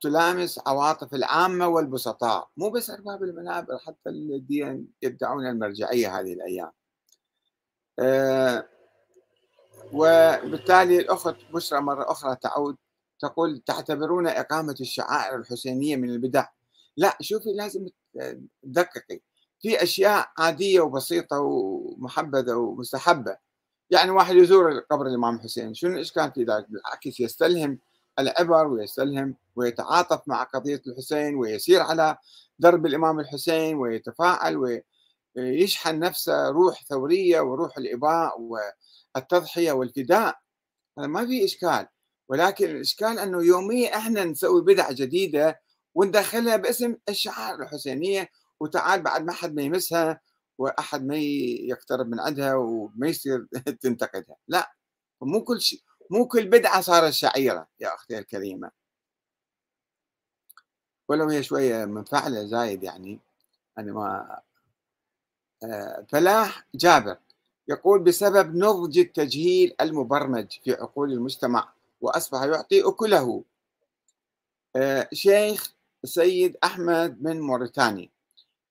تلامس 0.00 0.60
عواطف 0.66 1.14
العامة 1.14 1.68
والبسطاء. 1.68 2.50
مو 2.56 2.70
بس 2.70 2.90
أرباب 2.90 3.22
المنابر 3.22 3.78
حتى 3.78 4.10
الذين 4.10 4.88
يدعون 5.02 5.46
المرجعية 5.46 6.20
هذه 6.20 6.32
الأيام. 6.32 6.72
وبالتالي 9.92 10.98
الأخت 10.98 11.36
بشرى 11.52 11.80
مرة 11.80 12.12
أخرى 12.12 12.36
تعود 12.36 12.76
تقول 13.20 13.62
تعتبرون 13.66 14.26
إقامة 14.26 14.76
الشعائر 14.80 15.36
الحسينية 15.36 15.96
من 15.96 16.10
البدع. 16.10 16.46
لا 16.96 17.16
شوفي 17.20 17.52
لازم 17.52 17.88
تدققي 18.62 19.20
في 19.60 19.82
أشياء 19.82 20.28
عادية 20.38 20.80
وبسيطة 20.80 21.40
ومحبذة 21.40 22.54
ومستحبة. 22.54 23.36
يعني 23.90 24.10
واحد 24.10 24.36
يزور 24.36 24.78
قبر 24.78 25.06
الإمام 25.06 25.36
الحسين 25.36 25.74
شنو 25.74 25.94
الإشكال 25.94 26.32
في 26.32 26.44
ذلك 26.44 26.66
بالعكس 26.70 27.20
يستلهم 27.20 27.78
العبر 28.18 28.66
ويستلهم 28.66 29.34
ويتعاطف 29.56 30.28
مع 30.28 30.42
قضية 30.42 30.82
الحسين 30.86 31.34
ويسير 31.34 31.80
على 31.80 32.16
درب 32.58 32.86
الإمام 32.86 33.20
الحسين 33.20 33.76
ويتفاعل 33.76 34.56
ويشحن 35.36 35.98
نفسه 35.98 36.48
روح 36.48 36.84
ثورية 36.84 37.40
وروح 37.40 37.78
الإباء 37.78 38.40
والتضحية 38.40 39.72
والفداء. 39.72 40.38
هذا 40.98 41.06
ما 41.06 41.26
في 41.26 41.44
إشكال. 41.44 41.88
ولكن 42.28 42.70
الإشكال 42.70 43.18
أنه 43.18 43.42
يوميا 43.44 43.96
إحنا 43.96 44.24
نسوي 44.24 44.62
بدعة 44.62 44.92
جديدة 44.92 45.60
وندخلها 45.94 46.56
باسم 46.56 46.96
الشعائر 47.08 47.62
الحسينية 47.62 48.28
وتعال 48.60 49.02
بعد 49.02 49.24
ما 49.24 49.32
حد 49.32 49.54
ما 49.54 49.62
يمسها 49.62 50.20
وأحد 50.58 51.04
ما 51.06 51.16
يقترب 51.16 52.08
من 52.08 52.20
عندها 52.20 52.54
وما 52.54 53.08
يصير 53.08 53.46
تنتقدها. 53.82 54.36
لا 54.48 54.72
مو 55.22 55.44
كل 55.44 55.60
شيء 55.60 55.80
مو 56.10 56.28
كل 56.28 56.48
بدعة 56.48 56.80
صارت 56.80 57.12
شعيرة 57.12 57.68
يا 57.80 57.94
أختي 57.94 58.18
الكريمة. 58.18 58.70
ولو 61.08 61.28
هي 61.28 61.42
شوية 61.42 61.84
منفعلة 61.84 62.44
زايد 62.46 62.82
يعني 62.84 63.20
أنا 63.78 63.92
ما 63.92 64.40
فلاح 66.08 66.66
جابر 66.74 67.16
يقول 67.68 67.98
بسبب 67.98 68.56
نضج 68.56 68.98
التجهيل 68.98 69.74
المبرمج 69.80 70.46
في 70.64 70.72
عقول 70.72 71.12
المجتمع 71.12 71.72
وأصبح 72.00 72.42
يعطي 72.42 72.88
أكله. 72.88 73.44
آه، 74.76 75.08
شيخ 75.12 75.74
سيد 76.04 76.56
أحمد 76.64 77.22
من 77.22 77.40
موريتانيا 77.40 78.08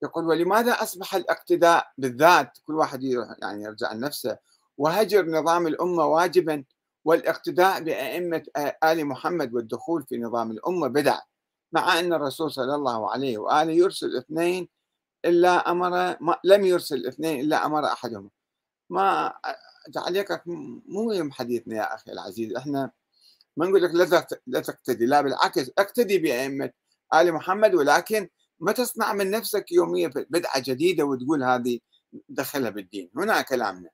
يقول 0.02 0.26
ولماذا 0.26 0.72
أصبح 0.72 1.14
الاقتداء 1.14 1.92
بالذات 1.98 2.58
كل 2.66 2.74
واحد 2.74 3.02
يعني 3.42 3.62
يرجع 3.64 3.92
لنفسه 3.92 4.38
وهجر 4.78 5.26
نظام 5.26 5.66
الأمة 5.66 6.06
واجبا 6.06 6.64
والاقتداء 7.04 7.82
بأئمة 7.82 8.42
آل 8.84 9.04
محمد 9.04 9.54
والدخول 9.54 10.02
في 10.02 10.18
نظام 10.18 10.50
الأمة 10.50 10.88
بدع 10.88 11.18
مع 11.72 11.98
أن 11.98 12.12
الرسول 12.12 12.52
صلى 12.52 12.74
الله 12.74 13.10
عليه 13.10 13.38
وآله 13.38 13.72
يرسل 13.72 14.16
اثنين 14.16 14.68
إلا 15.24 15.70
أمر 15.70 16.16
لم 16.44 16.64
يرسل 16.64 17.06
اثنين 17.06 17.40
إلا 17.40 17.66
أمر 17.66 17.84
أحدهم 17.86 18.30
ما 18.90 19.34
تعليقك 19.94 20.42
مو 20.46 20.82
مهم 20.86 21.32
حديثنا 21.32 21.76
يا 21.76 21.94
أخي 21.94 22.12
العزيز. 22.12 22.56
إحنا 22.56 22.90
ما 23.56 23.66
نقول 23.66 23.82
لك 23.82 23.90
لا 24.46 24.60
تقتدي 24.60 25.06
لا 25.06 25.20
بالعكس 25.20 25.70
اقتدي 25.78 26.18
بأئمة 26.18 26.70
آل 27.14 27.32
محمد 27.32 27.74
ولكن 27.74 28.28
ما 28.60 28.72
تصنع 28.72 29.12
من 29.12 29.30
نفسك 29.30 29.72
يوميا 29.72 30.08
بدعة 30.30 30.62
جديدة 30.66 31.04
وتقول 31.04 31.42
هذه 31.42 31.78
دخلها 32.28 32.70
بالدين. 32.70 33.10
هنا 33.16 33.42
كلامنا. 33.42 33.90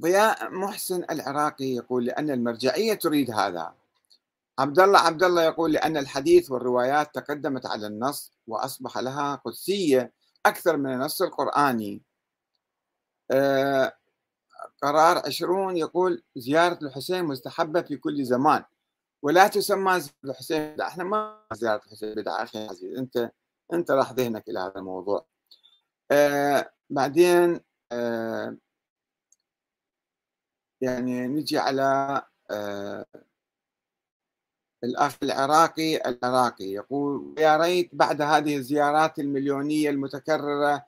ضياء 0.00 0.50
محسن 0.50 1.04
العراقي 1.10 1.64
يقول 1.64 2.04
لأن 2.04 2.30
المرجعية 2.30 2.94
تريد 2.94 3.30
هذا. 3.30 3.74
عبد 4.60 4.80
الله 4.80 4.98
عبد 4.98 5.22
الله 5.22 5.42
يقول 5.42 5.72
لأن 5.72 5.96
الحديث 5.96 6.50
والروايات 6.50 7.14
تقدمت 7.14 7.66
على 7.66 7.86
النص 7.86 8.32
وأصبح 8.46 8.98
لها 8.98 9.34
قدسية 9.34 10.12
أكثر 10.46 10.76
من 10.76 10.92
النص 10.94 11.22
القرآني. 11.22 12.02
آه 13.30 13.92
قرار 14.82 15.26
عشرون 15.26 15.76
يقول 15.76 16.22
زيارة 16.36 16.78
الحسين 16.82 17.24
مستحبة 17.24 17.82
في 17.82 17.96
كل 17.96 18.24
زمان 18.24 18.64
ولا 19.22 19.48
تسمى 19.48 20.00
زيارة 20.00 20.14
الحسين 20.24 20.74
بدعة. 20.74 20.88
إحنا 20.88 21.04
ما 21.04 21.44
زيارة 21.52 21.82
الحسين 21.86 22.14
بدعة 22.14 22.42
أخي 22.42 22.66
عزيز 22.66 22.98
أنت 22.98 23.30
أنت 23.72 23.90
راح 23.90 24.12
ذهنك 24.12 24.48
إلى 24.48 24.58
هذا 24.60 24.74
الموضوع. 24.76 25.26
آه 26.10 26.70
بعدين 26.90 27.60
آه 27.92 28.56
يعني 30.80 31.26
نجي 31.26 31.58
على 31.58 32.22
آه 32.50 33.06
الأخ 34.84 35.16
العراقي 35.22 35.96
العراقي 35.96 36.64
يقول 36.64 37.34
يا 37.38 37.56
ريت 37.56 37.90
بعد 37.92 38.22
هذه 38.22 38.56
الزيارات 38.56 39.18
المليونية 39.18 39.90
المتكررة 39.90 40.84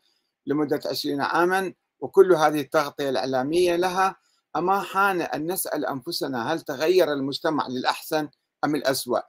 لمدة 0.46 0.80
عشرين 0.86 1.20
عاما 1.20 1.72
وكل 2.00 2.32
هذه 2.32 2.60
التغطية 2.60 3.08
الإعلامية 3.10 3.76
لها 3.76 4.16
أما 4.56 4.80
حان 4.80 5.20
أن 5.22 5.52
نسأل 5.52 5.86
أنفسنا 5.86 6.52
هل 6.52 6.60
تغير 6.60 7.12
المجتمع 7.12 7.68
للأحسن 7.68 8.28
أم 8.64 8.74
الأسوأ؟ 8.74 9.20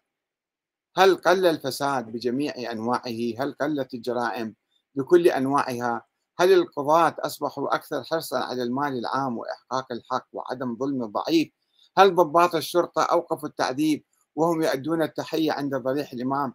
هل 0.98 1.16
قل 1.16 1.46
الفساد 1.46 2.06
بجميع 2.06 2.72
أنواعه؟ 2.72 3.34
هل 3.40 3.56
قلت 3.62 3.94
الجرائم 3.94 4.56
بكل 4.96 5.28
أنواعها؟ 5.28 6.06
هل 6.40 6.54
القضاة 6.54 7.16
أصبحوا 7.20 7.76
أكثر 7.76 8.04
حرصا 8.04 8.40
على 8.40 8.64
المال 8.64 9.00
العام 9.00 9.38
وإحقاق 9.38 9.92
الحق 9.92 10.28
وعدم 10.34 10.78
ظلم 10.78 11.04
الضعيف 11.04 11.52
هل 11.98 12.16
ضباط 12.16 12.56
الشرطة 12.56 13.04
أوقفوا 13.04 13.50
التعذيب 13.50 14.04
وهم 14.36 14.62
يؤدون 14.62 15.02
التحية 15.02 15.52
عند 15.52 15.76
ضريح 15.76 16.14
الإمام 16.14 16.54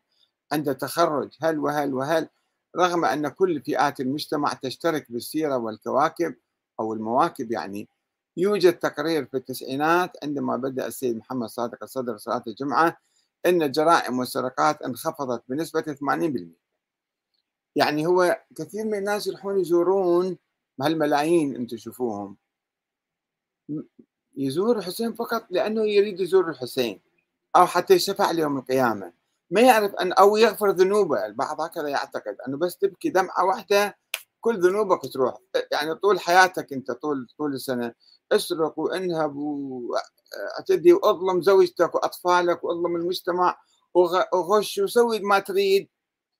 عند 0.53 0.69
التخرج 0.69 1.31
هل 1.43 1.59
وهل 1.59 1.95
وهل 1.95 2.29
رغم 2.77 3.05
أن 3.05 3.29
كل 3.29 3.63
فئات 3.63 4.01
المجتمع 4.01 4.53
تشترك 4.53 5.13
بالسيرة 5.13 5.57
والكواكب 5.57 6.35
أو 6.81 6.93
المواكب 6.93 7.53
يعني. 7.53 7.89
يوجد 8.37 8.73
تقرير 8.73 9.25
في 9.27 9.37
التسعينات 9.37 10.11
عندما 10.23 10.57
بدأ 10.57 10.87
السيد 10.87 11.17
محمد 11.17 11.49
صادق 11.49 11.83
الصدر 11.83 12.17
صلاة 12.17 12.43
الجمعة 12.47 12.97
أن 13.47 13.63
الجرائم 13.63 14.19
والسرقات 14.19 14.83
انخفضت 14.83 15.43
بنسبة 15.49 15.83
80% 15.83 16.59
يعني 17.77 18.07
هو 18.07 18.43
كثير 18.57 18.85
من 18.85 18.95
الناس 18.95 19.27
يروحون 19.27 19.61
يزورون 19.61 20.39
هالملايين 20.81 21.57
أنتم 21.57 21.77
تشوفوهم. 21.77 22.37
يزور 24.37 24.79
الحسين 24.79 25.13
فقط 25.13 25.47
لأنه 25.51 25.85
يريد 25.85 26.21
يزور 26.21 26.51
الحسين. 26.51 27.01
أو 27.57 27.67
حتى 27.67 27.95
يشفع 27.95 28.31
ليوم 28.31 28.59
القيامة. 28.59 29.13
ما 29.51 29.61
يعرف 29.61 29.95
ان 29.95 30.13
أو 30.13 30.37
يغفر 30.37 30.71
ذنوبه. 30.71 31.27
البعض 31.27 31.61
هكذا 31.61 31.89
يعتقد 31.89 32.37
أنه 32.49 32.59
بس 32.59 32.79
تبكي 32.79 33.11
دمعة 33.11 33.45
واحدة 33.45 33.99
كل 34.41 34.61
ذنوبك 34.61 35.13
تروح. 35.13 35.35
يعني 35.73 35.95
طول 35.95 36.21
حياتك 36.21 36.73
أنت 36.73 36.91
طول 36.91 37.27
طول 37.39 37.55
السنة 37.55 37.95
اسرق 38.33 38.79
وانهب 38.79 39.37
واعتدي 39.37 40.93
وأظلم 40.93 41.43
زوجتك 41.43 41.95
وأطفالك 41.95 42.65
وأظلم 42.65 42.97
المجتمع 42.97 43.59
وغش 44.33 44.79
وسوي 44.79 45.21
ما 45.21 45.39
تريد. 45.39 45.89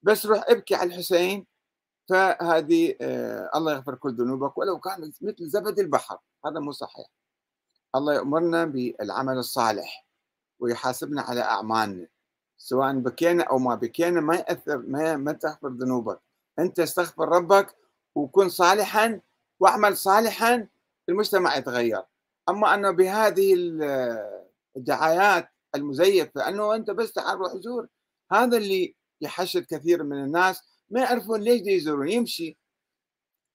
بس 0.03 0.27
روح 0.27 0.45
ابكي 0.49 0.75
على 0.75 0.89
الحسين. 0.95 1.47
فهذه 2.09 2.95
آه 3.01 3.51
الله 3.55 3.73
يغفر 3.73 3.95
كل 3.95 4.15
ذنوبك. 4.15 4.59
ولو 4.59 4.81
كان 4.81 5.13
مثل 5.21 5.49
زبد 5.49 5.79
البحر. 5.79 6.19
هذا 6.47 6.61
مو 6.61 6.73
صحيح. 6.73 7.07
الله 7.95 8.15
يأمرنا 8.15 8.65
بالعمل 8.65 9.39
الصالح. 9.39 10.08
ويحاسبنا 10.61 11.23
على 11.23 11.41
أعمالنا 11.41 12.07
سواء 12.59 12.93
بكينا 12.99 13.43
أو 13.45 13.59
ما 13.59 13.75
بكينا 13.75 14.21
ما 14.21 14.37
يأثر 14.37 14.79
ما, 14.79 15.17
ما 15.17 15.33
تغفر 15.33 15.69
ذنوبك. 15.69 16.21
أنت 16.59 16.81
استغفر 16.81 17.29
ربك 17.29 17.77
وكن 18.15 18.49
صالحا 18.49 19.21
واعمل 19.61 19.97
صالحا 19.97 20.69
المجتمع 21.09 21.57
يتغير. 21.57 22.03
أما 22.49 22.75
أنه 22.75 22.91
بهذه 22.91 23.55
الدعايات 24.77 25.49
المزيفة 25.75 26.49
أنه 26.49 26.75
أنت 26.75 26.91
بس 26.91 27.13
تعال 27.13 27.39
روح 27.39 27.57
زور 27.57 27.89
هذا 28.33 28.57
اللي 28.57 28.95
يحشد 29.21 29.65
كثير 29.65 30.03
من 30.03 30.25
الناس. 30.25 30.63
ما 30.91 31.01
يعرفون 31.01 31.41
ليش 31.41 31.63
يزورون 31.67 32.09
يمشي. 32.09 32.59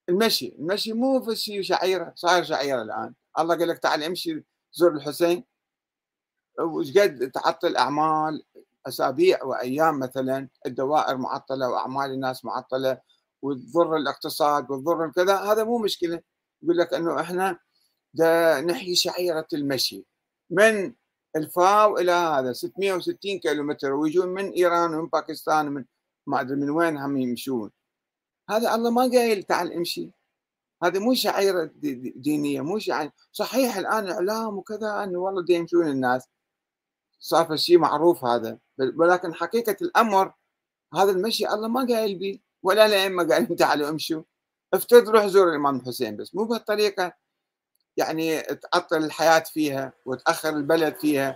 المشي 0.09 0.55
المشي 0.59 0.93
مو 0.93 1.21
في 1.21 1.35
شيء 1.35 1.61
شعيرة 1.61 2.13
صاير 2.15 2.43
شعيرة 2.43 2.81
الآن. 2.81 3.13
الله 3.39 3.55
قال 3.57 3.67
لك 3.67 3.79
تعال 3.79 4.03
امشي 4.03 4.43
زور 4.73 4.91
الحسين. 4.95 5.43
وش 6.59 6.97
قد 6.97 7.31
تعطل 7.31 7.75
اعمال 7.77 8.43
أسابيع 8.87 9.43
وأيام 9.43 9.99
مثلا 9.99 10.47
الدوائر 10.65 11.17
معطلة 11.17 11.69
وأعمال 11.69 12.11
الناس 12.11 12.45
معطلة 12.45 12.97
وتضر 13.41 13.95
الاقتصاد 13.95 14.71
وتضر 14.71 15.11
كذا 15.11 15.35
هذا 15.35 15.63
مو 15.63 15.77
مشكلة. 15.77 16.21
يقول 16.63 16.77
لك 16.77 16.93
إنه 16.93 17.21
إحنا 17.21 17.59
نحيي 18.61 18.95
شعيرة 18.95 19.47
المشي 19.53 20.05
من 20.49 20.93
الفاو 21.35 21.97
إلى 21.97 22.11
هذا 22.11 22.53
660 22.53 23.39
كيلو 23.39 23.63
متر 23.63 23.93
ويجون 23.93 24.27
من 24.27 24.49
إيران 24.49 24.93
ومن 24.93 25.07
باكستان 25.07 25.67
ومن 25.67 25.85
ما 26.27 26.41
أدري 26.41 26.55
من 26.55 26.69
وين 26.69 26.97
هم 26.97 27.17
يمشون. 27.17 27.71
هذا 28.49 28.75
الله 28.75 28.91
ما 28.91 29.01
قايل 29.01 29.43
تعال 29.43 29.73
امشي. 29.73 30.11
هذه 30.83 30.99
مو 30.99 31.13
شعيرة 31.13 31.71
دينية 32.15 32.61
مو 32.61 32.79
شعيره 32.79 33.11
صحيح 33.31 33.77
الآن 33.77 34.07
إعلام 34.11 34.57
وكذا 34.57 35.03
إنه 35.03 35.19
والله 35.19 35.45
يمشون 35.49 35.87
الناس. 35.87 36.27
صار 37.23 37.55
شيء 37.55 37.77
معروف 37.77 38.25
هذا. 38.25 38.59
ولكن 38.95 39.33
حقيقة 39.33 39.77
الأمر 39.81 40.33
هذا 40.95 41.11
المشي 41.11 41.47
الله 41.49 41.67
ما 41.67 41.85
قايل 41.89 42.19
به 42.19 42.39
ولا 42.63 42.85
الأئمة 42.85 43.27
قايلين 43.27 43.55
تعالوا 43.63 43.89
امشوا. 43.89 44.23
افترض 44.73 45.09
روح 45.09 45.25
زور 45.25 45.49
الإمام 45.49 45.75
الحسين 45.75 46.17
بس 46.17 46.35
مو 46.35 46.43
بهالطريقة 46.43 47.13
يعني 47.97 48.41
تعطل 48.41 48.97
الحياة 48.97 49.39
فيها 49.53 49.93
وتأخر 50.05 50.49
البلد 50.49 50.95
فيها 50.95 51.35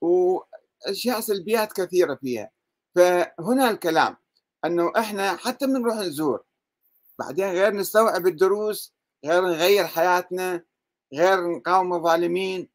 وأشياء 0.00 1.20
سلبيات 1.20 1.72
كثيرة 1.72 2.14
فيها. 2.14 2.50
فهنا 2.96 3.70
الكلام 3.70 4.16
أنه 4.64 4.92
إحنا 4.98 5.36
حتى 5.36 5.66
من 5.66 5.72
نروح 5.72 5.96
نزور 5.96 6.44
بعدين 7.18 7.44
غير 7.44 7.72
نستوعب 7.74 8.26
الدروس 8.26 8.94
غير 9.24 9.42
نغير 9.42 9.86
حياتنا 9.86 10.64
غير 11.14 11.50
نقاوم 11.50 11.94
الظالمين 11.94 12.73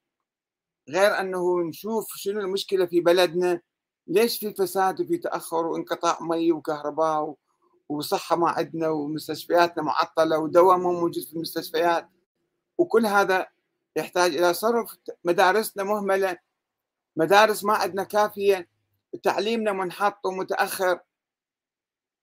غير 0.89 1.19
أنه 1.19 1.62
نشوف 1.62 2.08
شنو 2.15 2.39
المشكلة 2.39 2.86
في 2.86 3.02
بلدنا 3.02 3.62
ليش 4.08 4.39
في 4.39 4.54
فساد 4.54 5.02
وفي 5.02 5.17
تأخر 5.17 5.67
وانقطاع 5.67 6.17
مي 6.21 6.52
وكهرباء 6.52 7.36
وصحة 7.89 8.36
ما 8.36 8.49
عندنا 8.49 8.89
ومستشفياتنا 8.89 9.84
معطلة 9.84 10.38
ودواء 10.39 10.78
مو 10.78 10.91
موجود 10.93 11.23
في 11.23 11.34
المستشفيات. 11.34 12.10
وكل 12.78 13.06
هذا 13.06 13.47
يحتاج 13.95 14.36
إلى 14.36 14.54
صرف 14.54 14.97
مدارسنا 15.23 15.84
مهملة 15.84 16.38
مدارس 17.15 17.63
ما 17.63 17.73
عندنا 17.73 18.04
كافية 18.04 18.69
تعليمنا 19.23 19.71
منحط 19.71 20.25
ومتأخر 20.25 20.99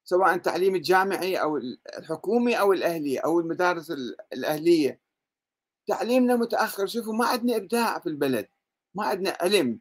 سواء 0.04 0.34
التعليم 0.34 0.74
الجامعي 0.74 1.36
أو 1.36 1.56
الحكومي 1.98 2.60
أو 2.60 2.72
الأهلي 2.72 3.18
أو 3.18 3.40
المدارس 3.40 3.90
الأهلية. 4.32 5.00
تعليمنا 5.86 6.36
متأخر 6.36 6.86
شوفوا 6.86 7.14
ما 7.14 7.26
عندنا 7.26 7.56
إبداع 7.56 7.98
في 7.98 8.08
البلد. 8.08 8.48
ما 8.96 9.04
عندنا 9.04 9.36
علم 9.40 9.80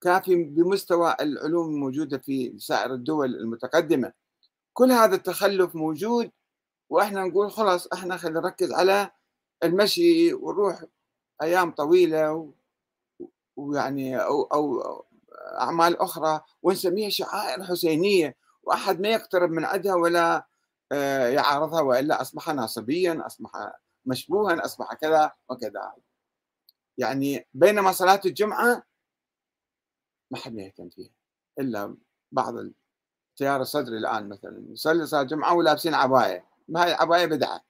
كافي 0.00 0.44
بمستوى 0.44 1.16
العلوم 1.20 1.74
الموجودة 1.74 2.18
في 2.18 2.58
سائر 2.58 2.94
الدول 2.94 3.34
المتقدمة. 3.34 4.12
كل 4.72 4.92
هذا 4.92 5.14
التخلف 5.16 5.74
موجود 5.76 6.30
وإحنا 6.90 7.24
نقول 7.24 7.50
خلاص 7.50 7.86
إحنا 7.92 8.16
خلينا 8.16 8.40
نركز 8.40 8.72
على 8.72 9.10
المشي 9.62 10.34
ونروح 10.34 10.84
أيام 11.42 11.70
طويلة 11.70 12.52
ويعني 13.56 14.16
أو 14.22 14.42
أو 14.42 14.82
أعمال 15.60 16.00
أخرى 16.00 16.40
ونسميها 16.62 17.10
شعائر 17.10 17.64
حسينية. 17.64 18.36
وأحد 18.62 19.00
ما 19.00 19.08
يقترب 19.08 19.50
من 19.50 19.64
عندها 19.64 19.94
ولا 19.94 20.46
آه، 20.92 21.28
يعارضها 21.28 21.80
وإلا 21.80 22.20
أصبح 22.20 22.48
ناصبيا 22.48 23.26
أصبح 23.26 23.50
مشبوها 24.06 24.64
أصبح 24.64 24.94
كذا 24.94 25.32
وكذا. 25.48 25.92
يعني 26.98 27.46
بينما 27.54 27.92
صلاة 27.92 28.20
الجمعة 28.26 28.82
ما 30.30 30.38
حد 30.38 30.58
يهتم 30.58 30.88
فيها 30.88 31.10
إلا 31.58 31.96
بعض 32.32 32.54
التيار 33.32 33.60
الصدري 33.62 33.98
الآن 33.98 34.28
مثلا 34.28 34.64
يصلي 34.70 35.06
صلاة 35.06 35.22
الجمعة 35.22 35.54
ولابسين 35.54 35.94
عباية 35.94 36.52
ما 36.68 36.82
هاي 36.82 36.94
العبايه 36.94 37.26
بدعة. 37.26 37.60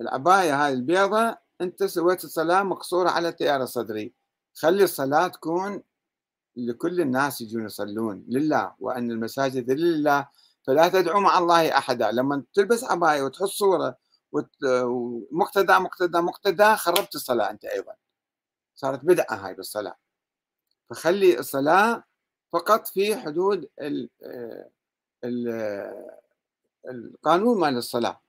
العباية 0.00 0.64
هاي 0.64 0.72
البيضة 0.72 1.36
أنت 1.60 1.84
سويت 1.84 2.24
الصلاة 2.24 2.62
مقصورة 2.62 3.10
على 3.10 3.28
التيار 3.28 3.62
الصدري. 3.62 4.14
خلي 4.54 4.84
الصلاة 4.84 5.28
تكون 5.28 5.82
لكل 6.56 7.00
الناس 7.00 7.40
يجون 7.40 7.66
يصلون 7.66 8.24
لله 8.28 8.74
وأن 8.78 9.10
المساجد 9.10 9.70
لله. 9.70 10.28
فلا 10.66 10.88
تدعو 10.88 11.20
مع 11.20 11.38
الله 11.38 11.78
أحدا. 11.78 12.10
لما 12.12 12.44
تلبس 12.54 12.84
عباية 12.84 13.22
وتحط 13.22 13.48
صورة 13.48 13.98
ومقتدى 14.32 15.72
مقتدى 15.72 16.18
مقتدى 16.18 16.76
خربت 16.76 17.14
الصلاة 17.14 17.50
أنت 17.50 17.64
أيضا. 17.64 17.94
صارت 18.74 19.04
بدعة 19.04 19.34
هاي 19.34 19.54
بالصلاة. 19.54 19.96
فخلي 20.90 21.38
الصلاة 21.38 22.04
فقط 22.52 22.86
في 22.86 23.16
حدود 23.16 23.68
ال 23.80 24.10
ال 25.24 25.48
القانون 26.88 27.60
مال 27.60 27.76
الصلاة. 27.76 28.20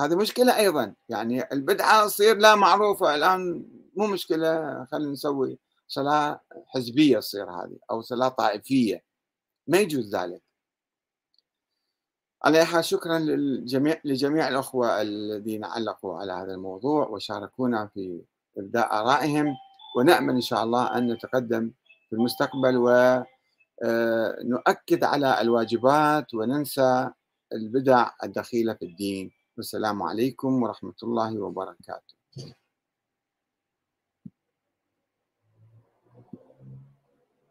هذه 0.00 0.16
مشكلة 0.16 0.56
أيضا. 0.56 0.94
يعني 1.08 1.52
البدعة 1.52 2.06
تصير 2.06 2.36
لا 2.36 2.54
معروفة 2.54 3.14
الآن 3.14 3.66
مو 3.96 4.06
مشكلة. 4.06 4.84
خلينا 4.84 5.12
نسوي 5.12 5.58
صلاة 5.88 6.40
حزبية 6.66 7.18
تصير 7.18 7.50
هذه 7.50 7.78
أو 7.90 8.02
صلاة 8.02 8.28
طائفية. 8.28 9.04
ما 9.66 9.78
يجوز 9.78 10.16
ذلك. 10.16 10.42
على 12.44 12.64
حال 12.64 12.84
شكرا 12.84 13.18
للجميع 13.18 14.00
لجميع 14.04 14.48
الأخوة 14.48 15.02
الذين 15.02 15.64
علقوا 15.64 16.18
على 16.18 16.32
هذا 16.32 16.54
الموضوع 16.54 17.08
وشاركونا 17.08 17.86
في 17.94 18.22
إبداء 18.58 18.92
آرائهم. 18.92 19.54
ونأمل 19.96 20.34
إن 20.34 20.40
شاء 20.40 20.64
الله 20.64 20.98
أن 20.98 21.12
نتقدم 21.12 21.72
في 22.10 22.16
المستقبل 22.16 22.76
ونؤكد 23.82 25.04
آه، 25.04 25.08
على 25.08 25.40
الواجبات 25.40 26.34
وننسى 26.34 27.10
البدع 27.52 28.10
الدخيلة 28.24 28.74
في 28.74 28.84
الدين. 28.84 29.30
والسلام 29.56 30.02
عليكم 30.02 30.62
ورحمة 30.62 30.94
الله 31.02 31.40
وبركاته. 31.40 32.14